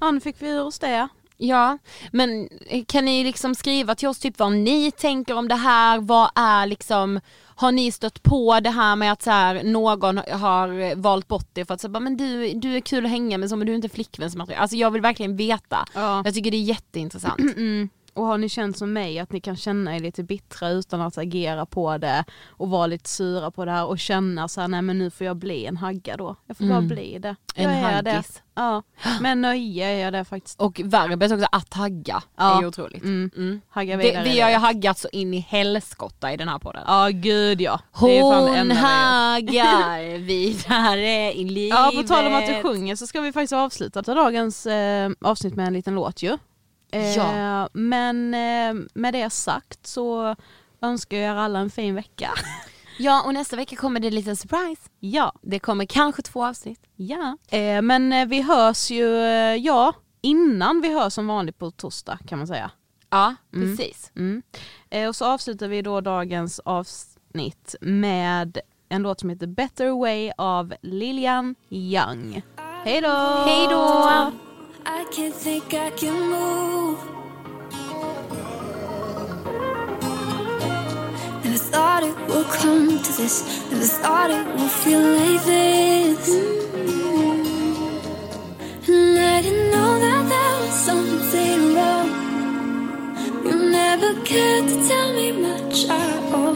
[0.00, 1.08] ja nu fick vi ur oss det.
[1.44, 1.78] Ja,
[2.12, 2.48] men
[2.86, 5.98] kan ni liksom skriva till oss typ vad ni tänker om det här?
[5.98, 7.20] Vad är liksom,
[7.54, 11.64] har ni stött på det här med att så här, någon har valt bort det
[11.64, 13.76] för att säga men du, du är kul att hänga med så men du är
[13.76, 14.62] inte flickvänsmaterial.
[14.62, 15.86] Alltså jag vill verkligen veta.
[15.94, 16.22] Ja.
[16.24, 17.40] Jag tycker det är jätteintressant.
[17.40, 17.88] Mm.
[18.14, 21.18] Och har ni känt som mig att ni kan känna er lite bittra utan att
[21.18, 24.82] agera på det och vara lite sura på det här och känna så här, nej
[24.82, 26.36] men nu får jag bli en hagga då.
[26.46, 26.88] Jag får bara Mm.
[26.88, 27.36] bli det.
[27.54, 28.10] En jag är det.
[28.12, 28.42] haggis.
[28.54, 28.82] Ja,
[29.20, 30.60] med nöje är jag det faktiskt.
[30.60, 32.56] Och verbet också, att hagga, Ja.
[32.56, 33.02] är ju otroligt.
[33.04, 33.30] Mm.
[33.36, 33.60] Mm.
[33.70, 34.24] Hagga Det, vidare.
[34.24, 36.82] vi har ju haggat så in i helskotta i den här podden.
[36.86, 37.80] Ja gud ja.
[38.00, 41.78] Det det Hon haggar vidare i livet.
[41.78, 45.54] Ja på tal om att du sjunger så ska vi faktiskt avsluta dagens eh, avsnitt
[45.56, 46.38] med en liten låt ju.
[46.92, 47.68] Eh, Ja.
[47.72, 50.36] Men eh, med det sagt så
[50.82, 52.30] önskar jag er alla en fin vecka.
[52.98, 54.82] Ja och nästa vecka kommer det en liten surprise.
[55.00, 55.32] ja.
[55.42, 56.80] Det kommer kanske två avsnitt.
[56.96, 57.36] Ja.
[57.50, 62.18] Eh, men eh, vi hörs ju, eh, ja, innan vi hörs som vanligt på torsdag
[62.28, 62.70] kan man säga.
[63.10, 63.76] Ja Mm.
[63.76, 64.10] precis.
[64.16, 64.42] Mm.
[64.90, 70.32] Eh, och så avslutar vi då dagens avsnitt med en låt som heter Better Way
[70.38, 72.42] av Lilian Young.
[72.84, 73.08] Hej då!
[73.46, 74.32] Hej då!
[74.84, 76.98] I can't think I can move.
[81.44, 83.70] Never thought it would come to this.
[83.70, 86.28] Never thought it would feel like this.
[88.88, 92.10] And I didn't know that there was something wrong.
[93.44, 96.54] You never cared to tell me much at all.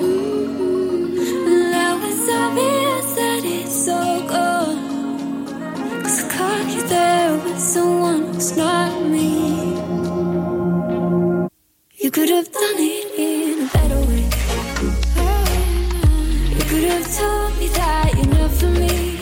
[1.76, 4.85] Now it's obvious that it's all gone.
[6.06, 9.74] With someone who's not me.
[11.98, 14.24] You could have done it in a better way.
[16.54, 19.18] You could have told me that you're not for me.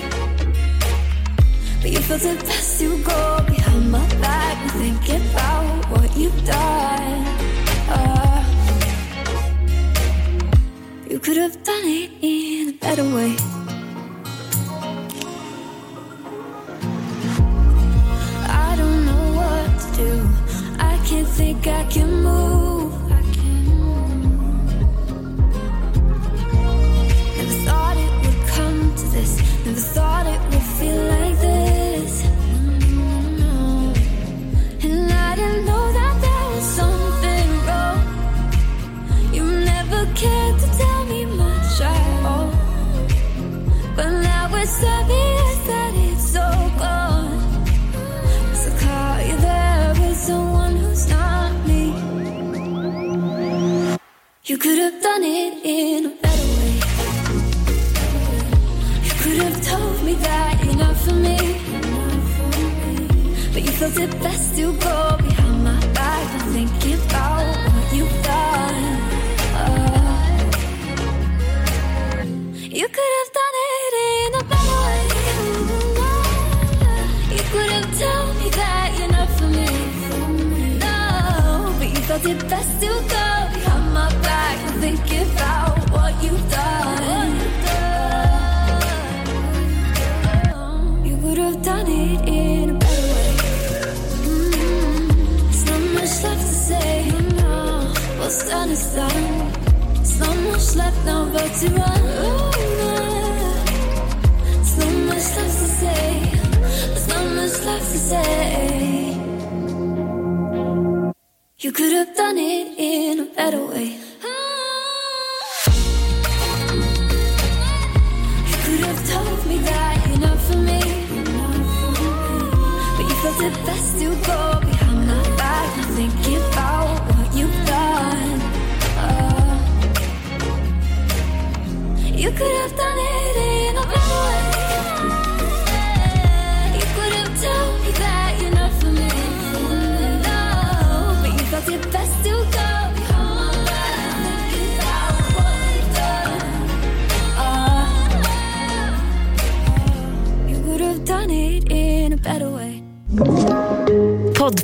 [1.81, 7.25] But you felt best to go behind my back and think about what you've done.
[11.09, 13.64] You could have done it in a better way.